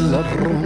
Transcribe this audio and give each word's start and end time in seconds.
love 0.00 0.40
room. 0.40 0.65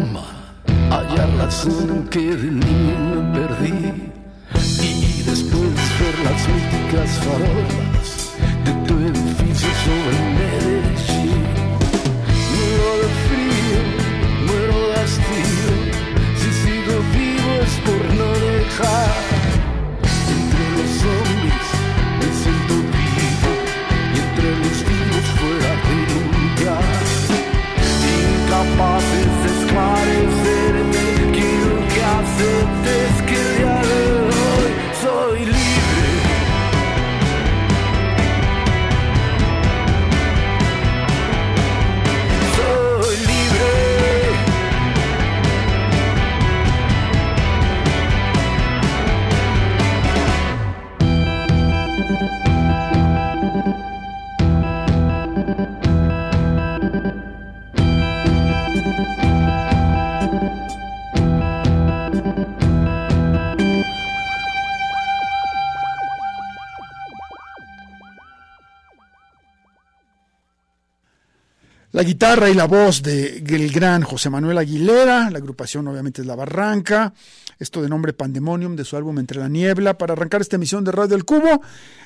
La 72.01 72.05
guitarra 72.05 72.49
y 72.49 72.55
la 72.55 72.65
voz 72.65 73.03
de 73.03 73.45
el 73.47 73.71
gran 73.71 74.01
José 74.05 74.31
Manuel 74.31 74.57
Aguilera, 74.57 75.29
la 75.29 75.37
agrupación 75.37 75.87
obviamente 75.87 76.23
es 76.23 76.27
La 76.27 76.35
Barranca, 76.35 77.13
esto 77.59 77.83
de 77.83 77.91
nombre 77.91 78.15
Pandemonium 78.15 78.75
de 78.75 78.87
su 78.87 78.97
álbum 78.97 79.19
Entre 79.19 79.39
la 79.39 79.51
Niebla, 79.51 79.99
para 79.99 80.15
arrancar 80.15 80.41
esta 80.41 80.57
emisión 80.57 80.83
de 80.83 80.93
Radio 80.93 81.15
El 81.15 81.27
Cubo, 81.27 81.61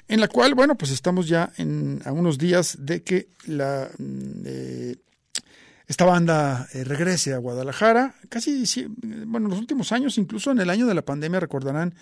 en 0.08 0.18
la 0.18 0.26
cual, 0.26 0.56
bueno, 0.56 0.74
pues 0.74 0.90
estamos 0.90 1.28
ya 1.28 1.52
en, 1.58 2.02
a 2.04 2.10
unos 2.10 2.38
días 2.38 2.76
de 2.80 3.04
que 3.04 3.28
la, 3.46 3.88
mm, 3.96 4.42
eh, 4.44 4.96
esta 5.86 6.04
banda 6.04 6.66
eh, 6.72 6.82
regrese 6.82 7.32
a 7.32 7.38
Guadalajara, 7.38 8.16
casi, 8.28 8.64
bueno, 9.26 9.46
en 9.46 9.50
los 9.50 9.60
últimos 9.60 9.92
años, 9.92 10.18
incluso 10.18 10.50
en 10.50 10.58
el 10.58 10.70
año 10.70 10.88
de 10.88 10.94
la 10.94 11.02
pandemia, 11.02 11.38
recordarán, 11.38 11.94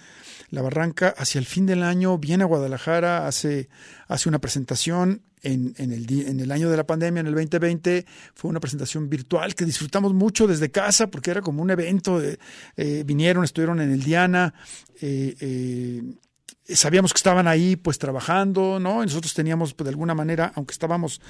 La 0.49 0.63
Barranca 0.63 1.15
hacia 1.15 1.41
el 1.41 1.45
fin 1.45 1.67
del 1.67 1.83
año 1.83 2.17
viene 2.17 2.45
a 2.45 2.47
Guadalajara, 2.47 3.27
hace, 3.27 3.69
hace 4.09 4.31
una 4.31 4.39
presentación 4.39 5.21
en, 5.43 5.75
en, 5.77 5.93
el, 5.93 6.07
en 6.27 6.41
el 6.41 6.53
año 6.53 6.71
de 6.71 6.77
la 6.77 6.87
pandemia, 6.87 7.21
en 7.21 7.27
el 7.27 7.35
2020, 7.35 8.07
fue 8.35 8.51
una 8.51 8.61
presentación 8.61 9.09
virtual 9.09 9.55
que 9.55 9.65
disfrutamos 9.65 10.15
mucho 10.15 10.47
desde 10.47 10.71
casa 10.71 11.09
porque 11.09 11.31
era 11.31 11.43
como 11.43 11.63
un 11.63 11.71
evento, 11.71 12.21
eh, 12.23 13.03
vinieron, 13.05 13.45
estuvieron 13.45 13.81
en 13.81 13.93
el 13.93 14.03
Diana, 14.03 14.55
eh, 15.01 15.35
eh, 15.41 16.03
sabíamos 16.75 17.13
que 17.13 17.19
estaban 17.19 17.49
ahí 17.49 17.77
pues 17.77 17.99
trabajando, 17.99 18.79
¿no? 18.79 19.03
Y 19.03 19.07
nosotros 19.07 19.35
teníamos 19.35 19.75
pues, 19.75 19.85
de 19.85 19.91
alguna 19.91 20.15
manera, 20.15 20.53
aunque 20.55 20.73
estábamos 20.73 21.21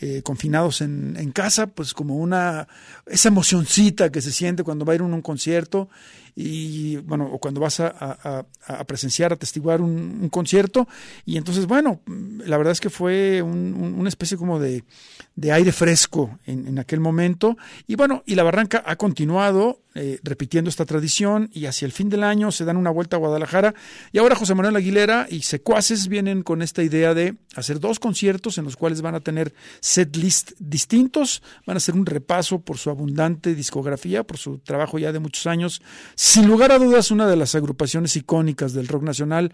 eh, 0.00 0.22
confinados 0.22 0.80
en, 0.80 1.16
en 1.16 1.32
casa, 1.32 1.68
pues 1.68 1.94
como 1.94 2.16
una, 2.16 2.66
esa 3.06 3.28
emocioncita 3.28 4.10
que 4.10 4.20
se 4.20 4.32
siente 4.32 4.64
cuando 4.64 4.84
va 4.84 4.92
a 4.92 4.96
ir 4.96 5.02
a 5.02 5.04
un 5.04 5.22
concierto 5.22 5.88
y 6.36 6.96
bueno, 6.96 7.28
o 7.32 7.38
cuando 7.38 7.60
vas 7.60 7.78
a, 7.80 8.44
presenciar, 8.86 9.32
a 9.32 9.36
testiguar 9.36 9.80
un, 9.80 10.28
concierto. 10.30 10.88
Y 11.24 11.36
entonces, 11.36 11.66
bueno, 11.66 12.00
la 12.06 12.56
verdad 12.56 12.72
es 12.72 12.80
que 12.80 12.90
fue 12.90 13.40
una 13.42 14.08
especie 14.08 14.36
como 14.36 14.58
de, 14.58 14.82
aire 15.50 15.72
fresco 15.72 16.38
en, 16.46 16.78
aquel 16.78 17.00
momento. 17.00 17.56
Y 17.86 17.94
bueno, 17.94 18.22
y 18.26 18.34
la 18.34 18.42
Barranca 18.42 18.82
ha 18.84 18.96
continuado 18.96 19.80
eh, 19.94 20.18
repitiendo 20.24 20.68
esta 20.68 20.84
tradición 20.84 21.50
y 21.52 21.66
hacia 21.66 21.86
el 21.86 21.92
fin 21.92 22.08
del 22.08 22.24
año 22.24 22.50
se 22.50 22.64
dan 22.64 22.76
una 22.76 22.90
vuelta 22.90 23.14
a 23.16 23.20
Guadalajara. 23.20 23.74
Y 24.10 24.18
ahora 24.18 24.34
José 24.34 24.56
Manuel 24.56 24.74
Aguilera 24.74 25.28
y 25.30 25.42
Secuaces 25.42 26.08
vienen 26.08 26.42
con 26.42 26.62
esta 26.62 26.82
idea 26.82 27.14
de 27.14 27.36
hacer 27.54 27.78
dos 27.78 28.00
conciertos 28.00 28.58
en 28.58 28.64
los 28.64 28.76
cuales 28.76 29.02
van 29.02 29.14
a 29.14 29.20
tener 29.20 29.54
set 29.84 30.16
list 30.16 30.52
distintos, 30.58 31.42
van 31.66 31.76
a 31.76 31.78
hacer 31.78 31.94
un 31.94 32.06
repaso 32.06 32.58
por 32.58 32.78
su 32.78 32.88
abundante 32.88 33.54
discografía, 33.54 34.24
por 34.24 34.38
su 34.38 34.56
trabajo 34.56 34.98
ya 34.98 35.12
de 35.12 35.18
muchos 35.18 35.46
años. 35.46 35.82
Sin 36.14 36.46
lugar 36.46 36.72
a 36.72 36.78
dudas, 36.78 37.10
una 37.10 37.26
de 37.26 37.36
las 37.36 37.54
agrupaciones 37.54 38.16
icónicas 38.16 38.72
del 38.72 38.88
rock 38.88 39.02
nacional 39.02 39.52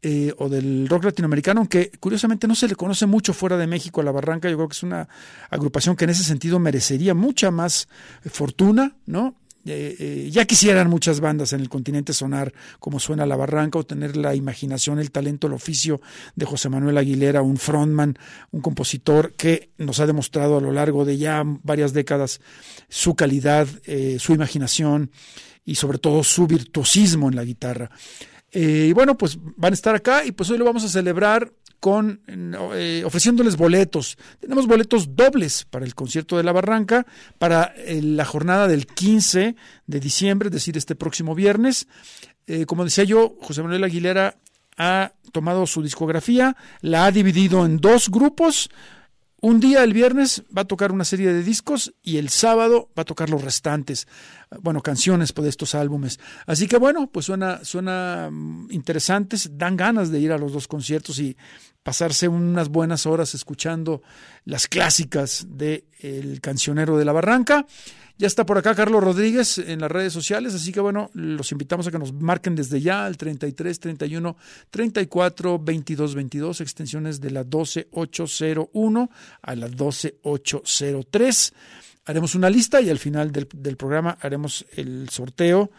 eh, 0.00 0.32
o 0.38 0.48
del 0.48 0.88
rock 0.88 1.04
latinoamericano, 1.04 1.60
aunque 1.60 1.90
curiosamente 2.00 2.48
no 2.48 2.54
se 2.54 2.66
le 2.66 2.76
conoce 2.76 3.04
mucho 3.04 3.34
fuera 3.34 3.58
de 3.58 3.66
México 3.66 4.00
a 4.00 4.04
La 4.04 4.10
Barranca. 4.10 4.48
Yo 4.48 4.56
creo 4.56 4.68
que 4.68 4.76
es 4.76 4.82
una 4.82 5.06
agrupación 5.50 5.96
que 5.96 6.04
en 6.04 6.10
ese 6.10 6.24
sentido 6.24 6.58
merecería 6.58 7.12
mucha 7.12 7.50
más 7.50 7.88
fortuna, 8.24 8.96
¿no? 9.04 9.34
Eh, 9.70 9.96
eh, 9.98 10.30
ya 10.30 10.46
quisieran 10.46 10.88
muchas 10.88 11.20
bandas 11.20 11.52
en 11.52 11.60
el 11.60 11.68
continente 11.68 12.14
sonar 12.14 12.54
como 12.78 12.98
suena 12.98 13.26
La 13.26 13.36
Barranca 13.36 13.78
o 13.78 13.84
tener 13.84 14.16
la 14.16 14.34
imaginación, 14.34 14.98
el 14.98 15.10
talento, 15.10 15.46
el 15.46 15.52
oficio 15.52 16.00
de 16.36 16.46
José 16.46 16.70
Manuel 16.70 16.96
Aguilera, 16.96 17.42
un 17.42 17.58
frontman, 17.58 18.18
un 18.50 18.60
compositor 18.62 19.34
que 19.34 19.70
nos 19.76 20.00
ha 20.00 20.06
demostrado 20.06 20.56
a 20.56 20.60
lo 20.60 20.72
largo 20.72 21.04
de 21.04 21.18
ya 21.18 21.42
varias 21.44 21.92
décadas 21.92 22.40
su 22.88 23.14
calidad, 23.14 23.68
eh, 23.84 24.16
su 24.18 24.32
imaginación 24.32 25.10
y 25.64 25.74
sobre 25.74 25.98
todo 25.98 26.24
su 26.24 26.46
virtuosismo 26.46 27.28
en 27.28 27.36
la 27.36 27.44
guitarra. 27.44 27.90
y 28.50 28.92
bueno, 28.94 29.18
pues 29.18 29.38
van 29.56 29.74
a 29.74 29.74
estar 29.74 29.94
acá 29.94 30.24
y 30.24 30.32
pues 30.32 30.48
hoy 30.48 30.56
lo 30.56 30.64
vamos 30.64 30.82
a 30.82 30.88
celebrar 30.88 31.52
con 31.80 32.20
eh, 32.26 33.02
ofreciéndoles 33.04 33.56
boletos. 33.56 34.16
Tenemos 34.40 34.66
boletos 34.66 35.14
dobles 35.14 35.64
para 35.64 35.84
el 35.84 35.94
concierto 35.94 36.36
de 36.36 36.42
la 36.42 36.52
Barranca, 36.52 37.06
para 37.38 37.72
eh, 37.76 38.00
la 38.02 38.24
jornada 38.24 38.66
del 38.66 38.86
15 38.86 39.54
de 39.86 40.00
diciembre, 40.00 40.48
es 40.48 40.52
decir, 40.52 40.76
este 40.76 40.94
próximo 40.94 41.34
viernes. 41.34 41.86
Eh, 42.46 42.66
como 42.66 42.84
decía 42.84 43.04
yo, 43.04 43.36
José 43.40 43.62
Manuel 43.62 43.84
Aguilera 43.84 44.36
ha 44.76 45.12
tomado 45.32 45.66
su 45.66 45.82
discografía, 45.82 46.56
la 46.80 47.04
ha 47.04 47.12
dividido 47.12 47.64
en 47.64 47.78
dos 47.78 48.08
grupos. 48.08 48.70
Un 49.40 49.60
día, 49.60 49.84
el 49.84 49.92
viernes, 49.92 50.42
va 50.56 50.62
a 50.62 50.66
tocar 50.66 50.90
una 50.90 51.04
serie 51.04 51.32
de 51.32 51.44
discos 51.44 51.94
y 52.02 52.16
el 52.16 52.28
sábado 52.28 52.90
va 52.98 53.02
a 53.02 53.04
tocar 53.04 53.30
los 53.30 53.42
restantes, 53.42 54.08
bueno, 54.62 54.82
canciones 54.82 55.32
pues, 55.32 55.44
de 55.44 55.50
estos 55.50 55.76
álbumes. 55.76 56.18
Así 56.46 56.66
que 56.66 56.76
bueno, 56.76 57.08
pues 57.08 57.26
suena, 57.26 57.64
suena 57.64 58.30
mm, 58.32 58.72
interesantes, 58.72 59.56
dan 59.56 59.76
ganas 59.76 60.10
de 60.10 60.18
ir 60.18 60.32
a 60.32 60.38
los 60.38 60.52
dos 60.52 60.66
conciertos 60.66 61.20
y 61.20 61.36
pasarse 61.84 62.26
unas 62.26 62.68
buenas 62.68 63.06
horas 63.06 63.32
escuchando 63.34 64.02
las 64.44 64.66
clásicas 64.66 65.46
del 65.48 65.84
el 66.00 66.40
cancionero 66.40 66.98
de 66.98 67.04
la 67.04 67.12
barranca. 67.12 67.64
Ya 68.18 68.26
está 68.26 68.44
por 68.44 68.58
acá 68.58 68.74
Carlos 68.74 69.02
Rodríguez 69.02 69.58
en 69.58 69.80
las 69.80 69.92
redes 69.92 70.12
sociales, 70.12 70.52
así 70.52 70.72
que 70.72 70.80
bueno, 70.80 71.08
los 71.14 71.52
invitamos 71.52 71.86
a 71.86 71.92
que 71.92 72.00
nos 72.00 72.12
marquen 72.12 72.56
desde 72.56 72.80
ya 72.80 73.06
al 73.06 73.16
33 73.16 73.78
31 73.78 74.36
34 74.70 75.58
22 75.60 76.14
22, 76.16 76.60
extensiones 76.60 77.20
de 77.20 77.30
la 77.30 77.44
12801 77.44 79.10
a 79.40 79.54
la 79.54 79.68
12803. 79.68 81.54
Haremos 82.06 82.34
una 82.34 82.50
lista 82.50 82.80
y 82.80 82.90
al 82.90 82.98
final 82.98 83.30
del, 83.30 83.46
del 83.54 83.76
programa 83.76 84.18
haremos 84.20 84.66
el 84.74 85.08
sorteo 85.10 85.70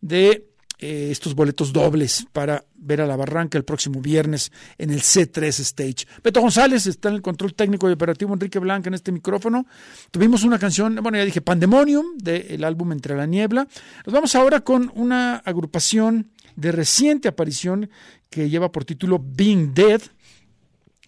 de 0.00 0.47
eh, 0.80 1.08
estos 1.10 1.34
boletos 1.34 1.72
dobles 1.72 2.26
para 2.32 2.64
ver 2.76 3.00
a 3.00 3.06
la 3.06 3.16
Barranca 3.16 3.58
el 3.58 3.64
próximo 3.64 4.00
viernes 4.00 4.52
en 4.78 4.90
el 4.90 5.00
C3 5.00 5.46
Stage. 5.60 6.06
Beto 6.22 6.40
González 6.40 6.86
está 6.86 7.08
en 7.08 7.16
el 7.16 7.22
control 7.22 7.54
técnico 7.54 7.90
y 7.90 7.92
operativo 7.92 8.32
Enrique 8.32 8.60
Blanca 8.60 8.88
en 8.88 8.94
este 8.94 9.10
micrófono. 9.10 9.66
Tuvimos 10.12 10.44
una 10.44 10.58
canción, 10.58 10.96
bueno, 11.02 11.18
ya 11.18 11.24
dije, 11.24 11.40
Pandemonium, 11.40 12.18
del 12.18 12.62
álbum 12.62 12.92
Entre 12.92 13.16
la 13.16 13.26
Niebla. 13.26 13.66
Nos 14.06 14.12
vamos 14.12 14.34
ahora 14.36 14.60
con 14.60 14.92
una 14.94 15.36
agrupación 15.38 16.30
de 16.54 16.70
reciente 16.70 17.26
aparición 17.26 17.90
que 18.30 18.48
lleva 18.48 18.70
por 18.70 18.84
título 18.84 19.20
Being 19.20 19.74
Dead. 19.74 20.00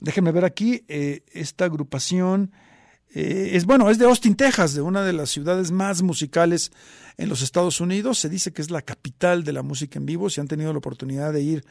Déjenme 0.00 0.32
ver 0.32 0.44
aquí, 0.44 0.84
eh, 0.88 1.22
esta 1.32 1.66
agrupación 1.66 2.50
eh, 3.12 3.50
es 3.54 3.66
bueno, 3.66 3.90
es 3.90 3.98
de 3.98 4.04
Austin, 4.04 4.36
Texas, 4.36 4.74
de 4.74 4.82
una 4.82 5.02
de 5.02 5.12
las 5.12 5.30
ciudades 5.30 5.72
más 5.72 6.02
musicales 6.02 6.70
en 7.20 7.28
los 7.28 7.42
Estados 7.42 7.80
Unidos. 7.80 8.18
Se 8.18 8.30
dice 8.30 8.50
que 8.52 8.62
es 8.62 8.70
la 8.70 8.80
capital 8.80 9.44
de 9.44 9.52
la 9.52 9.62
música 9.62 9.98
en 9.98 10.06
vivo. 10.06 10.30
Si 10.30 10.40
han 10.40 10.48
tenido 10.48 10.72
la 10.72 10.78
oportunidad 10.78 11.32
de 11.34 11.42
ir 11.42 11.64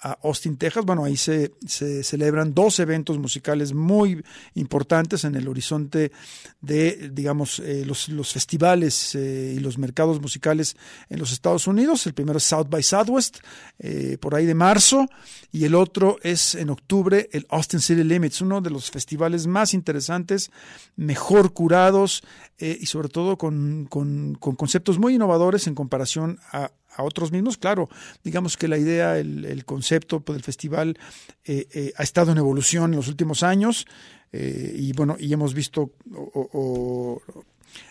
a 0.00 0.18
Austin, 0.22 0.56
Texas, 0.56 0.84
bueno, 0.84 1.04
ahí 1.04 1.16
se, 1.16 1.50
celebran 1.66 2.54
dos 2.54 2.78
eventos 2.78 3.18
musicales 3.18 3.72
muy 3.72 4.22
importantes 4.54 5.24
en 5.24 5.34
el 5.34 5.48
horizonte 5.48 6.12
de, 6.60 7.10
digamos, 7.12 7.58
eh, 7.58 7.84
los, 7.86 8.08
los, 8.10 8.32
festivales 8.32 9.14
eh, 9.14 9.54
y 9.56 9.60
los 9.60 9.78
mercados 9.78 10.20
musicales 10.20 10.76
en 11.08 11.18
los 11.18 11.32
Estados 11.32 11.66
Unidos. 11.66 12.06
El 12.06 12.14
primero 12.14 12.36
es 12.36 12.44
South 12.44 12.66
by 12.68 12.82
Southwest, 12.82 13.38
eh, 13.78 14.18
por 14.20 14.34
ahí 14.34 14.44
de 14.44 14.54
marzo, 14.54 15.08
y 15.50 15.64
el 15.64 15.74
otro 15.74 16.18
es 16.22 16.54
en 16.54 16.70
octubre 16.70 17.28
el 17.32 17.46
Austin 17.48 17.80
City 17.80 18.04
Limits, 18.04 18.42
uno 18.42 18.60
de 18.60 18.70
los 18.70 18.90
festivales 18.90 19.46
más 19.46 19.72
interesantes, 19.72 20.50
mejor 20.96 21.52
curados 21.54 22.22
y 22.58 22.86
sobre 22.86 23.08
todo 23.08 23.36
con, 23.36 23.86
con, 23.90 24.36
con 24.36 24.54
conceptos 24.54 24.98
muy 24.98 25.14
innovadores 25.14 25.66
en 25.66 25.74
comparación 25.74 26.38
a 26.52 26.70
a 26.96 27.02
otros 27.02 27.32
mismos. 27.32 27.56
Claro, 27.56 27.88
digamos 28.22 28.56
que 28.56 28.68
la 28.68 28.78
idea, 28.78 29.18
el, 29.18 29.64
concepto 29.64 30.20
pues, 30.20 30.36
del 30.36 30.44
festival 30.44 30.98
eh, 31.44 31.66
eh, 31.72 31.92
ha 31.96 32.02
estado 32.02 32.32
en 32.32 32.38
evolución 32.38 32.92
en 32.92 32.96
los 32.96 33.08
últimos 33.08 33.42
años 33.42 33.86
eh, 34.32 34.74
y 34.76 34.92
bueno, 34.92 35.16
y 35.18 35.32
hemos 35.32 35.54
visto 35.54 35.92
o, 36.12 37.20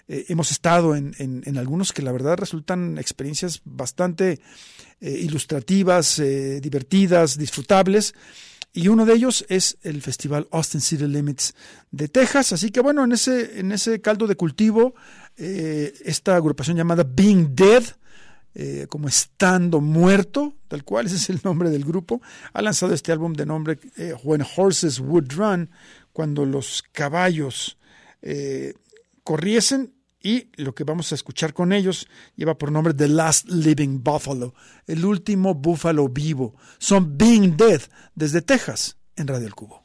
hemos 0.07 0.51
estado 0.51 0.95
en, 0.95 1.13
en, 1.17 1.57
algunos 1.57 1.91
que 1.91 2.01
la 2.01 2.13
verdad 2.13 2.37
resultan 2.37 2.97
experiencias 2.97 3.61
bastante 3.65 4.39
ilustrativas, 5.01 6.21
divertidas, 6.61 7.37
disfrutables. 7.37 8.13
Y 8.73 8.87
uno 8.87 9.05
de 9.05 9.13
ellos 9.13 9.45
es 9.49 9.77
el 9.83 10.01
festival 10.01 10.47
Austin 10.51 10.81
City 10.81 11.07
Limits 11.07 11.53
de 11.91 12.07
Texas. 12.07 12.53
Así 12.53 12.71
que 12.71 12.81
bueno, 12.81 13.03
en 13.03 13.11
ese, 13.11 13.59
en 13.59 13.71
ese 13.71 14.01
caldo 14.01 14.25
de 14.25 14.35
cultivo, 14.35 14.95
esta 15.35 16.35
agrupación 16.35 16.77
llamada 16.77 17.03
Being 17.07 17.55
Dead, 17.55 17.83
eh, 18.55 18.85
como 18.87 19.07
estando 19.07 19.81
muerto, 19.81 20.53
tal 20.67 20.83
cual, 20.83 21.05
ese 21.07 21.15
es 21.15 21.29
el 21.31 21.41
nombre 21.43 21.71
del 21.71 21.85
grupo, 21.85 22.21
ha 22.53 22.61
lanzado 22.61 22.93
este 22.93 23.11
álbum 23.11 23.33
de 23.33 23.47
nombre 23.47 23.79
eh, 23.97 24.13
When 24.23 24.45
Horses 24.55 24.99
Would 24.99 25.33
Run, 25.33 25.71
cuando 26.11 26.45
los 26.45 26.83
caballos 26.91 27.79
eh, 28.21 28.75
corriesen, 29.23 29.93
y 30.23 30.47
lo 30.55 30.73
que 30.73 30.85
vamos 30.85 31.11
a 31.11 31.15
escuchar 31.15 31.53
con 31.53 31.73
ellos 31.73 32.07
lleva 32.35 32.57
por 32.57 32.71
nombre 32.71 32.93
The 32.93 33.09
Last 33.09 33.49
Living 33.49 34.01
Buffalo, 34.01 34.55
el 34.87 35.05
último 35.05 35.53
búfalo 35.53 36.07
vivo. 36.07 36.55
Son 36.79 37.17
Being 37.17 37.57
Dead 37.57 37.81
desde 38.15 38.41
Texas 38.41 38.97
en 39.17 39.27
Radio 39.27 39.45
El 39.45 39.53
Cubo. 39.53 39.83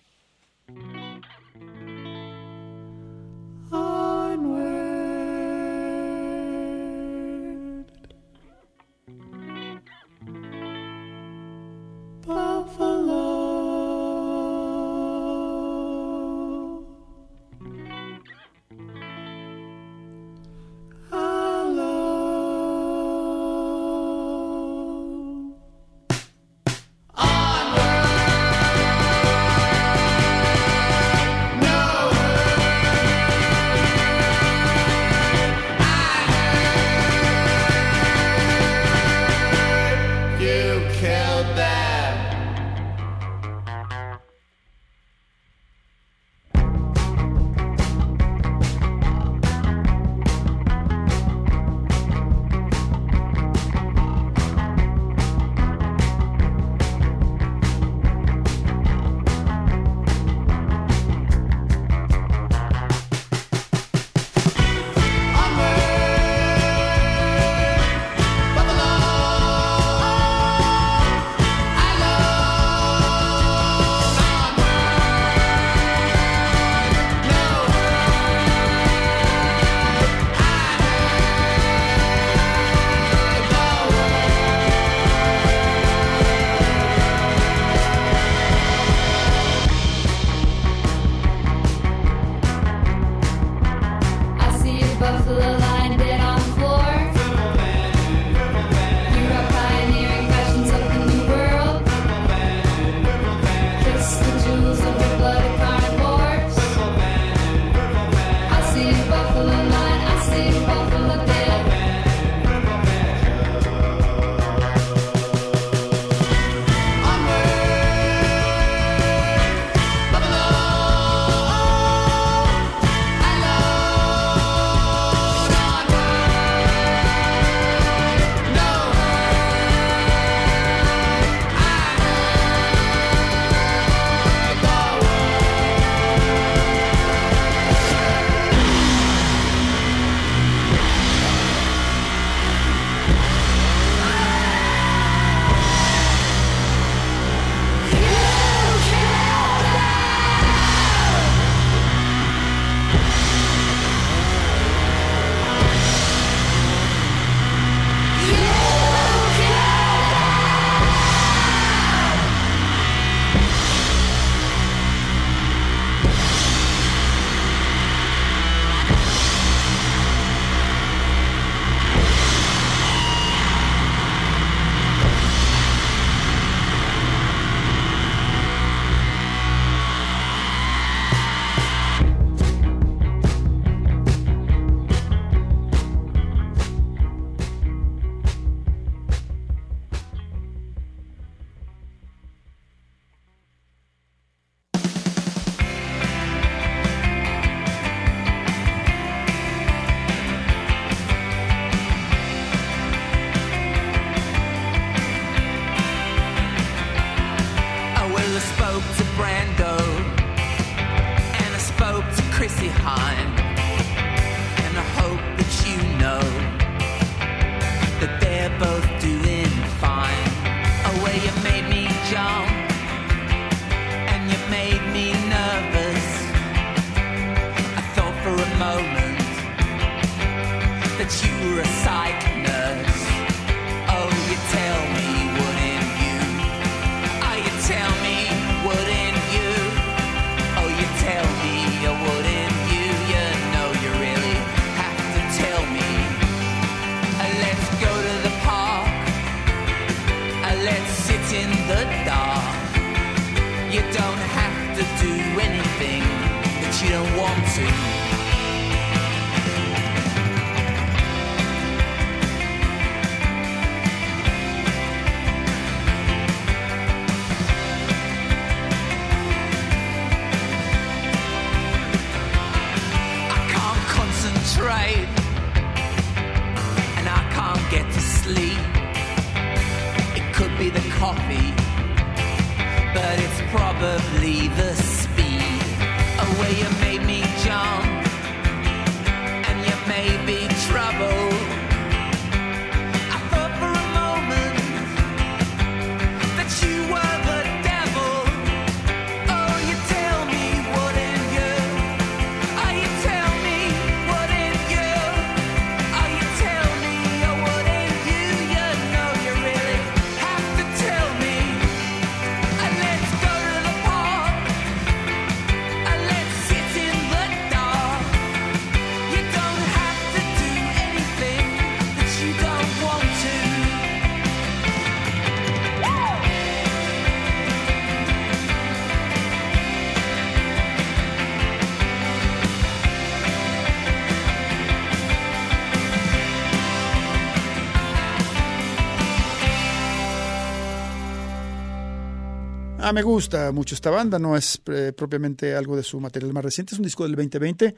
Ah, 342.80 342.92
me 342.92 343.02
gusta 343.02 343.50
mucho 343.50 343.74
esta 343.74 343.90
banda, 343.90 344.20
no 344.20 344.36
es 344.36 344.62
eh, 344.66 344.92
propiamente 344.96 345.56
algo 345.56 345.76
de 345.76 345.82
su 345.82 345.98
material 345.98 346.32
más 346.32 346.44
reciente, 346.44 346.74
es 346.74 346.78
un 346.78 346.84
disco 346.84 347.02
del 347.02 347.16
2020, 347.16 347.74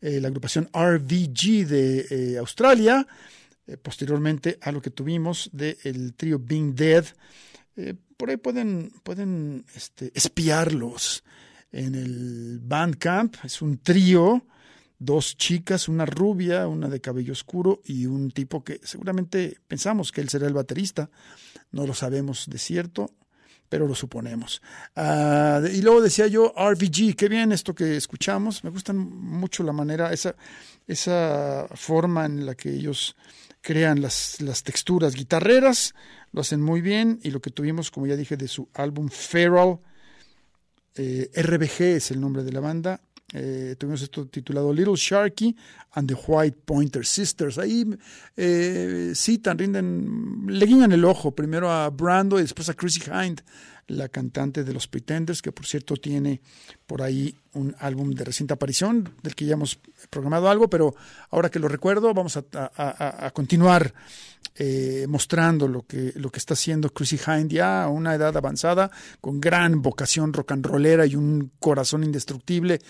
eh, 0.00 0.20
la 0.22 0.28
agrupación 0.28 0.70
RVG 0.72 1.66
de 1.66 2.06
eh, 2.10 2.38
Australia, 2.38 3.06
posteriormente 3.82 4.58
a 4.62 4.72
lo 4.72 4.80
que 4.80 4.88
tuvimos 4.88 5.50
del 5.52 6.14
trío 6.14 6.38
Being 6.38 6.74
Dead. 6.74 7.04
Por 8.16 8.30
ahí 8.30 8.38
pueden, 8.38 8.90
pueden 9.02 9.66
este, 9.74 10.10
espiarlos 10.14 11.22
en 11.70 11.94
el 11.94 12.58
Bandcamp, 12.62 13.36
es 13.44 13.60
un 13.60 13.76
trío, 13.76 14.46
dos 14.98 15.36
chicas, 15.36 15.88
una 15.88 16.06
rubia, 16.06 16.66
una 16.66 16.88
de 16.88 17.02
cabello 17.02 17.34
oscuro 17.34 17.82
y 17.84 18.06
un 18.06 18.30
tipo 18.30 18.64
que 18.64 18.80
seguramente 18.82 19.58
pensamos 19.68 20.10
que 20.10 20.22
él 20.22 20.30
será 20.30 20.46
el 20.46 20.54
baterista, 20.54 21.10
no 21.70 21.86
lo 21.86 21.92
sabemos 21.92 22.46
de 22.48 22.56
cierto, 22.56 23.10
pero 23.68 23.86
lo 23.86 23.94
suponemos. 23.94 24.62
Ah, 24.96 25.60
y 25.72 25.82
luego 25.82 26.00
decía 26.00 26.26
yo, 26.26 26.54
RVG, 26.56 27.14
qué 27.16 27.28
bien 27.28 27.52
esto 27.52 27.74
que 27.74 27.96
escuchamos, 27.96 28.64
me 28.64 28.70
gusta 28.70 28.92
mucho 28.92 29.62
la 29.62 29.72
manera, 29.72 30.12
esa, 30.12 30.34
esa 30.86 31.66
forma 31.74 32.26
en 32.26 32.46
la 32.46 32.54
que 32.54 32.70
ellos 32.70 33.16
crean 33.60 34.00
las, 34.00 34.40
las 34.40 34.62
texturas 34.62 35.14
guitarreras, 35.14 35.94
lo 36.32 36.40
hacen 36.40 36.62
muy 36.62 36.80
bien, 36.80 37.20
y 37.22 37.30
lo 37.30 37.40
que 37.40 37.50
tuvimos, 37.50 37.90
como 37.90 38.06
ya 38.06 38.16
dije, 38.16 38.36
de 38.36 38.48
su 38.48 38.68
álbum 38.74 39.08
Feral, 39.08 39.80
eh, 40.94 41.30
RBG 41.34 41.82
es 41.96 42.10
el 42.10 42.20
nombre 42.20 42.42
de 42.42 42.52
la 42.52 42.60
banda, 42.60 43.00
eh, 43.34 43.76
tuvimos 43.78 44.00
esto 44.02 44.26
titulado 44.26 44.72
Little 44.72 44.96
Sharky 44.96 45.54
and 45.92 46.08
the 46.08 46.16
White 46.26 46.58
Pointer 46.64 47.04
Sisters. 47.04 47.58
Ahí 47.58 47.84
eh, 48.36 49.12
citan, 49.14 49.58
rinden, 49.58 50.46
le 50.46 50.66
guiñan 50.66 50.92
el 50.92 51.04
ojo 51.04 51.32
primero 51.32 51.70
a 51.70 51.90
Brando 51.90 52.38
y 52.38 52.42
después 52.42 52.68
a 52.68 52.74
Chrissy 52.74 53.02
Hind, 53.10 53.42
la 53.88 54.08
cantante 54.08 54.64
de 54.64 54.72
los 54.72 54.86
Pretenders, 54.86 55.42
que 55.42 55.50
por 55.50 55.66
cierto 55.66 55.96
tiene 55.96 56.40
por 56.86 57.02
ahí 57.02 57.34
un 57.54 57.74
álbum 57.80 58.10
de 58.12 58.24
reciente 58.24 58.54
aparición, 58.54 59.14
del 59.22 59.34
que 59.34 59.46
ya 59.46 59.54
hemos 59.54 59.80
programado 60.10 60.48
algo, 60.48 60.68
pero 60.68 60.94
ahora 61.30 61.50
que 61.50 61.58
lo 61.58 61.68
recuerdo, 61.68 62.14
vamos 62.14 62.36
a, 62.36 62.44
a, 62.52 63.30
continuar 63.32 63.92
eh, 64.54 65.06
mostrando 65.08 65.66
lo 65.66 65.86
que, 65.86 66.12
lo 66.16 66.30
que 66.30 66.38
está 66.38 66.54
haciendo 66.54 66.90
Chrissy 66.90 67.18
Hind 67.26 67.50
ya 67.50 67.84
a 67.84 67.88
una 67.88 68.14
edad 68.14 68.36
avanzada, 68.36 68.90
con 69.20 69.40
gran 69.40 69.82
vocación 69.82 70.32
rock 70.32 70.52
and 70.52 70.66
rollera 70.66 71.06
y 71.06 71.16
un 71.16 71.52
corazón 71.58 72.04
indestructible 72.04 72.80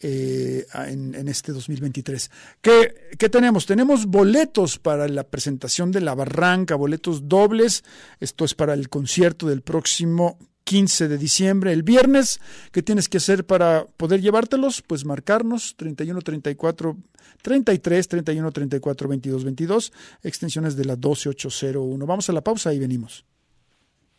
eh, 0.00 0.66
en, 0.74 1.14
en, 1.14 1.28
este 1.28 1.52
2023. 1.52 2.30
¿Qué, 2.60 3.10
¿Qué 3.18 3.28
tenemos? 3.28 3.66
Tenemos 3.66 4.06
boletos 4.06 4.78
para 4.78 5.08
la 5.08 5.24
presentación 5.24 5.90
de 5.90 6.00
La 6.02 6.14
Barranca, 6.14 6.74
boletos 6.74 7.28
dobles. 7.28 7.84
Esto 8.20 8.44
es 8.44 8.54
para 8.54 8.74
el 8.74 8.88
concierto 8.88 9.46
del 9.46 9.62
próximo 9.62 10.38
15 10.66 11.06
de 11.06 11.16
diciembre, 11.16 11.72
el 11.72 11.84
viernes. 11.84 12.40
¿Qué 12.72 12.82
tienes 12.82 13.08
que 13.08 13.18
hacer 13.18 13.46
para 13.46 13.86
poder 13.96 14.20
llevártelos? 14.20 14.82
Pues 14.82 15.04
marcarnos 15.04 15.76
31 15.76 16.20
34 16.20 16.96
33 17.40 18.08
31 18.08 18.50
34 18.50 19.08
22 19.08 19.44
22, 19.44 19.92
extensiones 20.22 20.76
de 20.76 20.84
la 20.84 20.96
12801. 20.96 22.04
Vamos 22.04 22.28
a 22.28 22.32
la 22.32 22.42
pausa 22.42 22.74
y 22.74 22.80
venimos. 22.80 23.24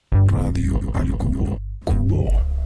Radio 0.10 0.80
al 0.94 1.12
cubo. 1.18 1.60
Cubo. 1.84 2.57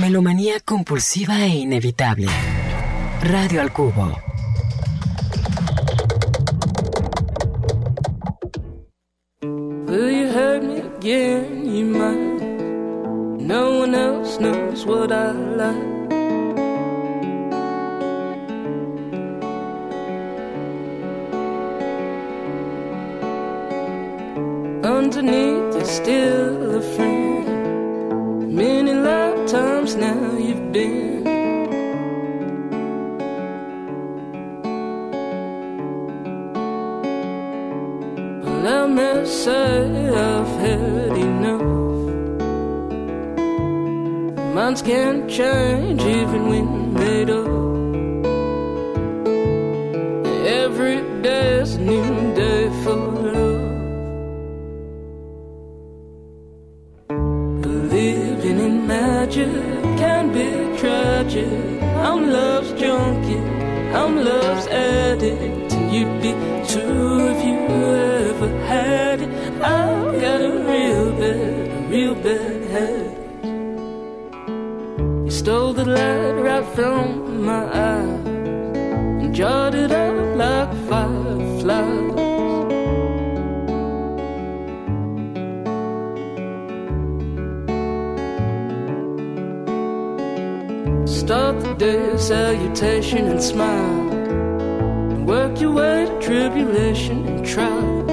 Melomanía 0.00 0.58
compulsiva 0.58 1.44
e 1.44 1.48
inevitable. 1.48 2.26
Radio 3.22 3.60
al 3.60 3.72
cubo. 3.72 4.12
Will 9.42 10.10
you 10.10 10.28
hurt 10.32 10.62
me 10.64 10.78
again? 10.80 11.64
You 11.64 11.84
might. 11.86 12.42
No 13.40 13.78
one 13.78 13.94
else 13.94 14.40
knows 14.40 14.84
what 14.84 15.12
I 15.12 15.30
like. 15.30 15.94
Underneath, 24.84 25.74
you're 25.76 25.84
still 25.84 26.76
a 26.76 26.82
friend. 26.96 27.23
place 29.94 30.00
now 30.00 30.36
you've 30.36 30.72
been. 30.72 31.24
Well, 38.42 38.66
I 38.66 38.86
must 38.86 39.44
say 39.44 40.08
I've 40.08 40.60
had 40.60 41.16
enough. 41.16 41.62
Minds 44.54 44.82
can't 44.82 45.28
change 45.28 46.02
even 46.02 46.48
when 46.48 46.94
they 46.94 47.24
do. 47.24 47.42
Every 50.46 51.00
day's 51.22 51.74
a 51.74 51.80
new 51.80 52.34
day 52.34 52.70
for 52.82 52.96
love. 52.96 53.54
magic 58.86 59.63
I'm 61.36 62.30
love's 62.30 62.72
junkie, 62.80 63.38
I'm 63.92 64.24
love's 64.24 64.68
addict. 64.68 65.74
You'd 65.92 66.22
be 66.22 66.30
too 66.68 67.28
if 67.32 67.44
you 67.44 67.58
ever 67.58 68.48
had 68.66 69.20
it. 69.20 69.30
I've 69.60 70.20
got 70.20 70.40
a 70.40 70.52
real 70.70 71.10
bad, 71.18 71.70
a 71.70 71.88
real 71.88 72.14
bad 72.14 72.62
habit. 72.70 73.18
You 75.24 75.30
stole 75.30 75.72
the 75.72 75.84
light 75.84 76.40
right 76.40 76.64
from 76.76 77.23
Start 91.24 91.58
the 91.60 91.72
day, 91.72 92.18
salutation 92.18 93.28
and 93.28 93.42
smile. 93.42 94.10
And 95.10 95.26
work 95.26 95.58
your 95.58 95.72
way 95.72 96.04
to 96.04 96.20
tribulation 96.20 97.26
and 97.26 97.46
trial. 97.46 98.04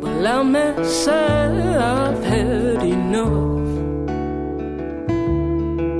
Well, 0.00 0.26
I 0.28 0.42
may 0.44 0.84
say 0.84 1.58
I've 1.76 2.22
had 2.22 2.80
enough. 2.84 3.68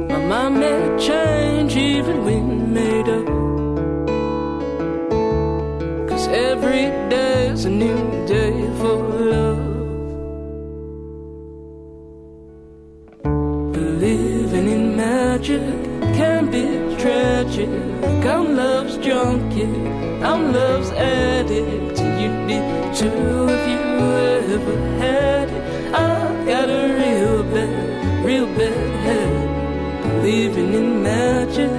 My 0.08 0.18
mind 0.30 0.60
may 0.60 0.98
change 1.04 1.74
even 1.74 2.24
when 2.24 2.67
junkie, 19.58 20.22
I'm 20.22 20.52
love's 20.52 20.90
addict. 20.90 21.98
You'd 21.98 22.46
be 22.46 22.58
too 22.96 23.46
if 23.48 23.68
you 23.68 23.80
ever 24.54 24.76
had 24.98 25.48
it. 25.50 25.94
I've 25.94 26.46
got 26.46 26.68
a 26.68 26.94
real 26.94 27.42
bad, 27.44 28.24
real 28.24 28.46
bad 28.46 28.96
head. 29.06 30.02
Believing 30.02 30.74
in 30.74 31.02
magic 31.02 31.70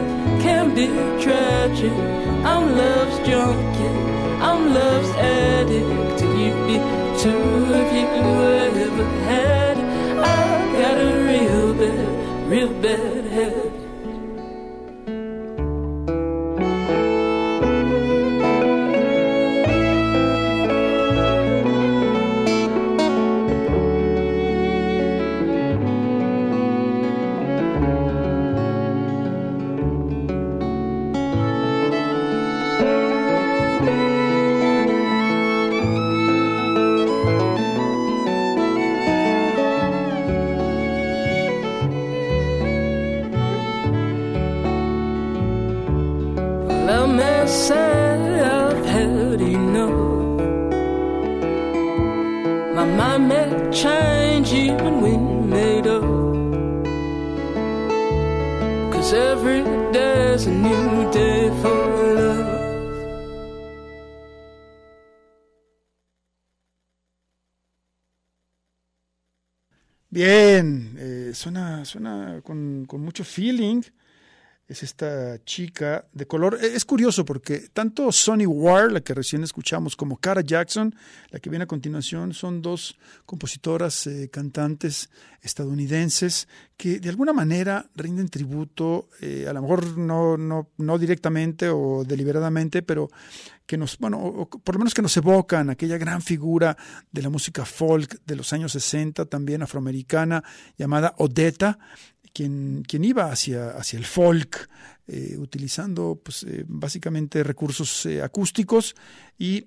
can 0.41 0.73
be 0.75 0.87
tragic. 1.23 1.91
I'm 2.45 2.75
love's 2.75 3.17
junkie, 3.27 3.87
I'm 4.41 4.73
love's 4.73 5.09
addict. 5.17 6.21
You'd 6.21 6.67
be 6.67 6.77
too 7.21 7.65
if 7.81 7.93
you 7.93 8.07
ever 8.77 9.03
had 9.25 9.77
it. 9.77 10.17
I've 10.19 10.71
got 10.81 10.97
a 10.97 11.11
real 11.27 11.73
bad, 11.73 12.49
real 12.49 12.73
bad 12.81 13.25
head. 13.25 13.78
Suena, 71.39 71.85
suena 71.85 72.41
con, 72.43 72.85
con 72.85 73.01
mucho 73.01 73.23
feeling. 73.23 73.81
Es 74.69 74.83
esta 74.83 75.43
chica 75.45 76.05
de 76.13 76.27
color. 76.27 76.59
Eh, 76.61 76.73
Es 76.75 76.85
curioso 76.85 77.25
porque 77.25 77.69
tanto 77.73 78.11
Sonny 78.11 78.45
Ward, 78.45 78.91
la 78.91 79.01
que 79.01 79.15
recién 79.15 79.43
escuchamos, 79.43 79.95
como 79.95 80.17
Cara 80.17 80.41
Jackson, 80.41 80.93
la 81.31 81.39
que 81.39 81.49
viene 81.49 81.63
a 81.63 81.67
continuación, 81.67 82.35
son 82.35 82.61
dos 82.61 82.95
compositoras, 83.25 84.05
eh, 84.05 84.29
cantantes 84.31 85.09
estadounidenses 85.41 86.47
que 86.77 86.99
de 86.99 87.09
alguna 87.09 87.33
manera 87.33 87.89
rinden 87.95 88.29
tributo, 88.29 89.09
eh, 89.21 89.47
a 89.49 89.53
lo 89.53 89.63
mejor 89.63 89.97
no, 89.97 90.37
no, 90.37 90.69
no 90.77 90.99
directamente 90.99 91.69
o 91.69 92.03
deliberadamente, 92.05 92.83
pero 92.83 93.09
que 93.65 93.75
nos, 93.77 93.97
bueno, 93.97 94.19
o 94.19 94.49
por 94.49 94.75
lo 94.75 94.79
menos 94.79 94.93
que 94.93 95.01
nos 95.01 95.17
evocan 95.17 95.69
aquella 95.69 95.97
gran 95.97 96.21
figura 96.21 96.77
de 97.11 97.21
la 97.23 97.29
música 97.29 97.65
folk 97.65 98.21
de 98.23 98.35
los 98.35 98.53
años 98.53 98.71
60, 98.73 99.25
también 99.25 99.63
afroamericana, 99.63 100.43
llamada 100.77 101.15
Odetta, 101.17 101.79
quien, 102.33 102.85
iba 103.03 103.31
hacia, 103.31 103.71
hacia 103.71 103.97
el 103.97 104.05
folk, 104.05 104.69
eh, 105.07 105.35
utilizando 105.37 106.19
pues, 106.23 106.43
eh, 106.43 106.63
básicamente 106.67 107.43
recursos 107.43 108.05
eh, 108.05 108.21
acústicos 108.21 108.95
y 109.37 109.65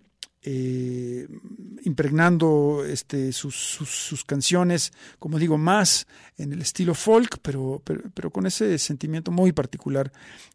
impregnando 1.85 2.85
este, 2.85 3.33
sus, 3.33 3.55
sus, 3.55 3.89
sus 3.89 4.25
canciones, 4.25 4.93
como 5.21 5.39
digo, 5.39 5.57
más 5.57 6.09
en 6.37 6.53
el 6.53 6.61
estilo 6.63 6.97
folk, 6.97 7.39
pero, 7.41 7.81
pero, 7.85 8.03
pero 8.13 8.33
con 8.33 8.47
ese 8.47 8.77
sentimiento 8.79 9.31
muy 9.31 9.53
particular 9.53 10.11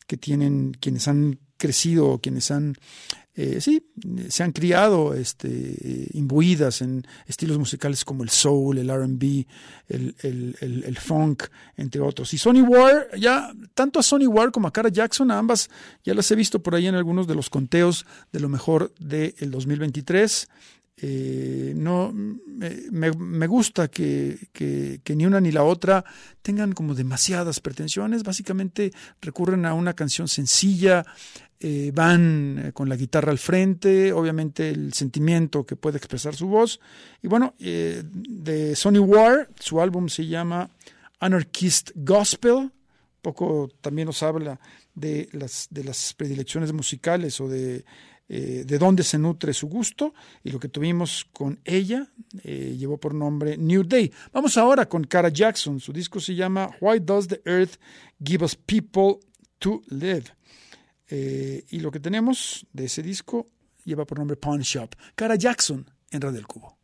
que 0.06 0.18
tienen 0.18 0.76
quienes 0.78 1.08
han 1.08 1.40
crecido, 1.56 2.20
quienes 2.20 2.52
han 2.52 2.76
eh, 3.40 3.62
sí, 3.62 3.86
se 4.30 4.42
han 4.44 4.52
criado 4.52 5.14
este, 5.14 6.10
imbuidas 6.14 6.82
en 6.82 7.06
estilos 7.28 7.60
musicales 7.60 8.04
como 8.04 8.24
el 8.24 8.30
soul, 8.30 8.80
el 8.80 8.90
RB, 8.90 9.46
el, 9.90 10.16
el, 10.24 10.84
el, 10.86 10.98
funk, 10.98 11.44
entre 11.76 12.02
otros. 12.02 12.34
Y 12.34 12.40
Sonny 12.40 12.62
Ward, 12.62 13.16
ya 13.20 13.54
tanto 13.76 14.00
a 14.00 14.04
Sonny 14.04 14.26
Ward 14.26 14.52
como 14.52 14.68
a 14.68 14.74
Cara 14.74 14.90
Jackson, 14.90 15.30
a 15.30 15.38
ambas 15.38 15.70
ya 16.04 16.16
las 16.16 16.30
he 16.32 16.36
visto 16.36 16.64
por 16.64 16.74
ahí 16.74 16.88
en 16.88 16.96
algunos 16.96 17.28
de 17.28 17.36
los 17.36 17.50
conteos 17.52 18.06
de 18.34 18.40
lo 18.40 18.50
mejor 18.50 18.92
del 19.00 19.52
2023. 19.52 20.48
Eh, 21.00 21.74
no 21.76 22.12
me- 22.12 23.12
me 23.12 23.46
gusta 23.46 23.88
que, 23.88 24.50
que- 24.52 25.00
que 25.04 25.16
ni 25.16 25.28
una 25.28 25.40
ni 25.40 25.52
la 25.52 25.62
otra 25.64 26.04
tengan 26.42 26.72
como 26.74 26.96
demasiadas 26.96 27.60
pretensiones. 27.60 28.24
Básicamente 28.24 28.92
recurren 29.22 29.68
a 29.68 29.76
una 29.76 29.94
canción 29.94 30.28
sencilla, 30.28 31.06
eh, 31.60 31.92
van 31.92 32.66
eh, 32.68 32.72
con 32.72 32.88
la 32.88 32.96
guitarra 32.96 33.32
al 33.32 33.40
frente, 33.40 34.14
obviamente 34.14 34.70
el 34.70 34.94
sentimiento 34.94 35.66
que 35.66 35.76
puede 35.76 35.98
expresar 35.98 36.36
su 36.36 36.48
voz. 36.48 36.80
Y 37.24 37.28
bueno, 37.28 37.56
eh, 37.58 38.04
de 38.06 38.76
Sonny 38.76 39.00
Ward, 39.00 39.48
su 39.60 39.82
álbum 39.82 40.08
se 40.08 40.28
llama 40.28 40.70
Anarchist 41.20 41.92
Gospel. 41.96 42.72
Poco 43.24 43.72
también 43.82 44.06
nos 44.06 44.22
habla 44.22 44.60
de 44.94 45.30
las, 45.32 46.14
predilecciones 46.16 46.72
musicales 46.74 47.42
o 47.42 47.48
de, 47.48 47.84
de 48.28 48.78
dónde 48.78 49.02
se 49.02 49.18
nutre 49.18 49.52
su 49.52 49.68
gusto. 49.68 50.14
Y 50.44 50.52
lo 50.52 50.60
que 50.60 50.70
tuvimos 50.70 51.26
con 51.34 51.60
ella 51.66 52.08
llevó 52.44 52.98
por 52.98 53.16
nombre 53.16 53.58
New 53.58 53.84
Day. 53.84 54.14
Vamos 54.32 54.58
ahora 54.58 54.88
con 54.88 55.04
Cara 55.04 55.30
Jackson. 55.30 55.80
Su 55.80 55.92
disco 55.92 56.20
se 56.20 56.36
llama 56.36 56.70
Why 56.80 57.00
Does 57.00 57.28
the 57.28 57.42
Earth 57.46 57.78
Give 58.24 58.46
Us 58.46 58.56
People 58.56 59.20
to 59.60 59.82
Live? 59.90 60.37
Eh, 61.10 61.66
y 61.70 61.80
lo 61.80 61.92
que 61.92 62.00
tenemos 62.00 62.66
de 62.74 62.86
ese 62.86 63.02
disco 63.02 63.48
lleva 63.84 64.06
por 64.06 64.20
nombre 64.20 64.38
Pawn 64.38 64.62
Shop. 64.62 64.90
Cara 65.16 65.36
Jackson 65.36 65.90
en 66.12 66.22
Radio 66.22 66.36
del 66.36 66.48
Cubo. 66.48 66.78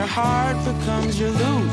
Their 0.00 0.08
heart 0.08 0.56
becomes 0.64 1.20
your 1.20 1.28
loot. 1.28 1.72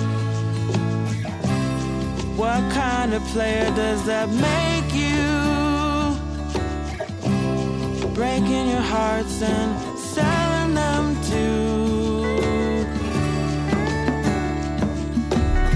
What 2.36 2.62
kind 2.74 3.14
of 3.14 3.24
player 3.34 3.70
does 3.74 4.06
that 4.06 4.28
make 4.50 4.90
you? 5.04 5.30
Breaking 8.14 8.66
your 8.74 8.88
hearts 8.96 9.42
and 9.42 9.70
selling 9.98 10.74
them 10.76 11.04
too. 11.32 12.18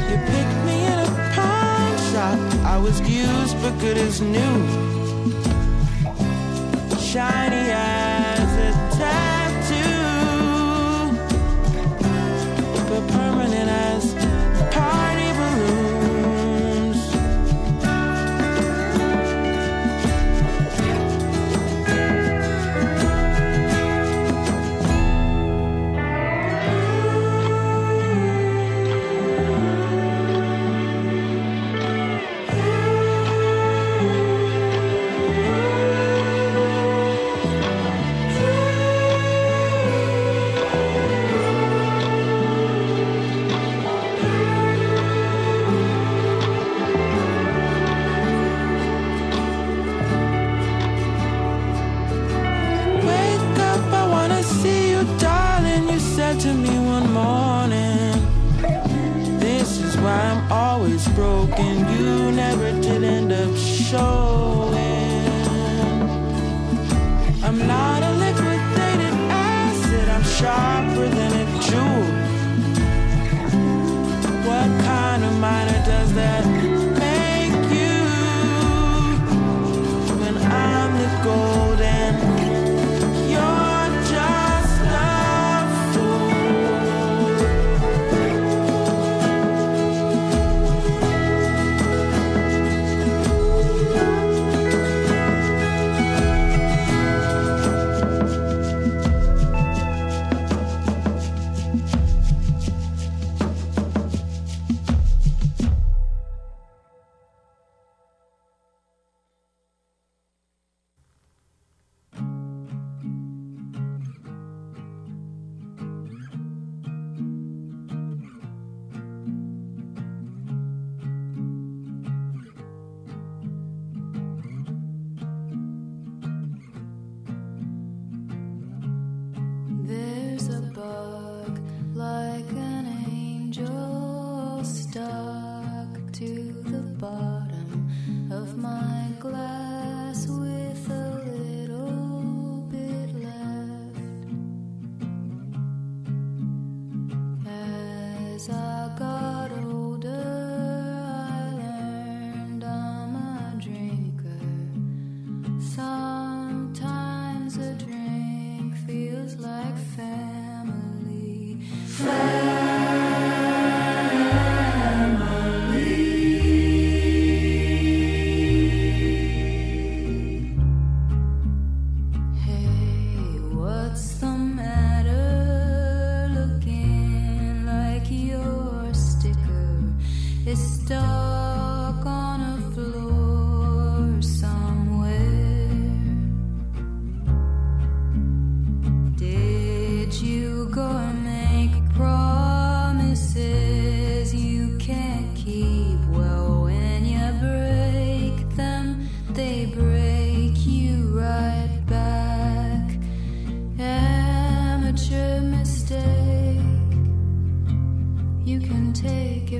You 0.09 0.17
picked 0.33 0.59
me 0.67 0.77
in 0.91 0.97
a 1.07 1.11
pawn 1.35 1.91
shop. 2.11 2.39
I 2.73 2.77
was 2.85 2.99
used 3.23 3.55
but 3.61 3.79
good 3.79 3.97
as 3.97 4.19
new 4.19 4.55
shiny 7.11 7.60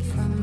from 0.02 0.40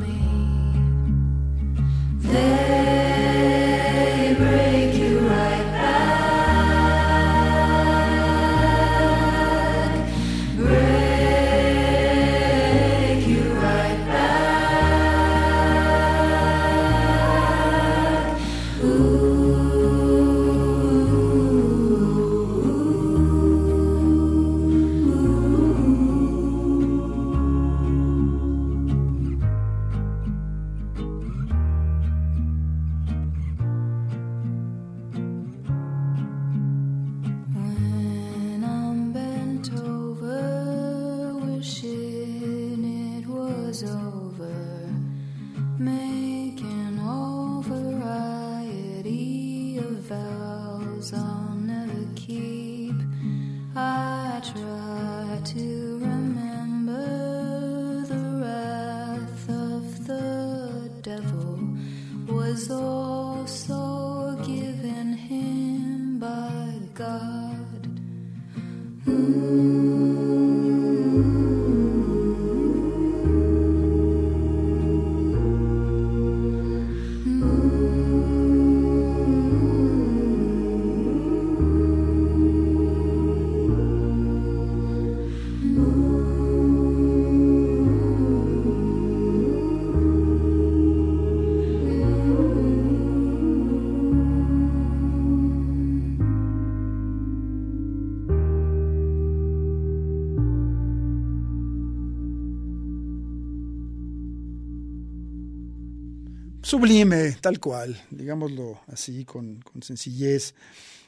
sublime, 106.69 107.35
tal 107.41 107.59
cual, 107.59 107.99
digámoslo 108.11 108.81
así, 108.85 109.25
con, 109.25 109.63
sencillez. 109.81 110.53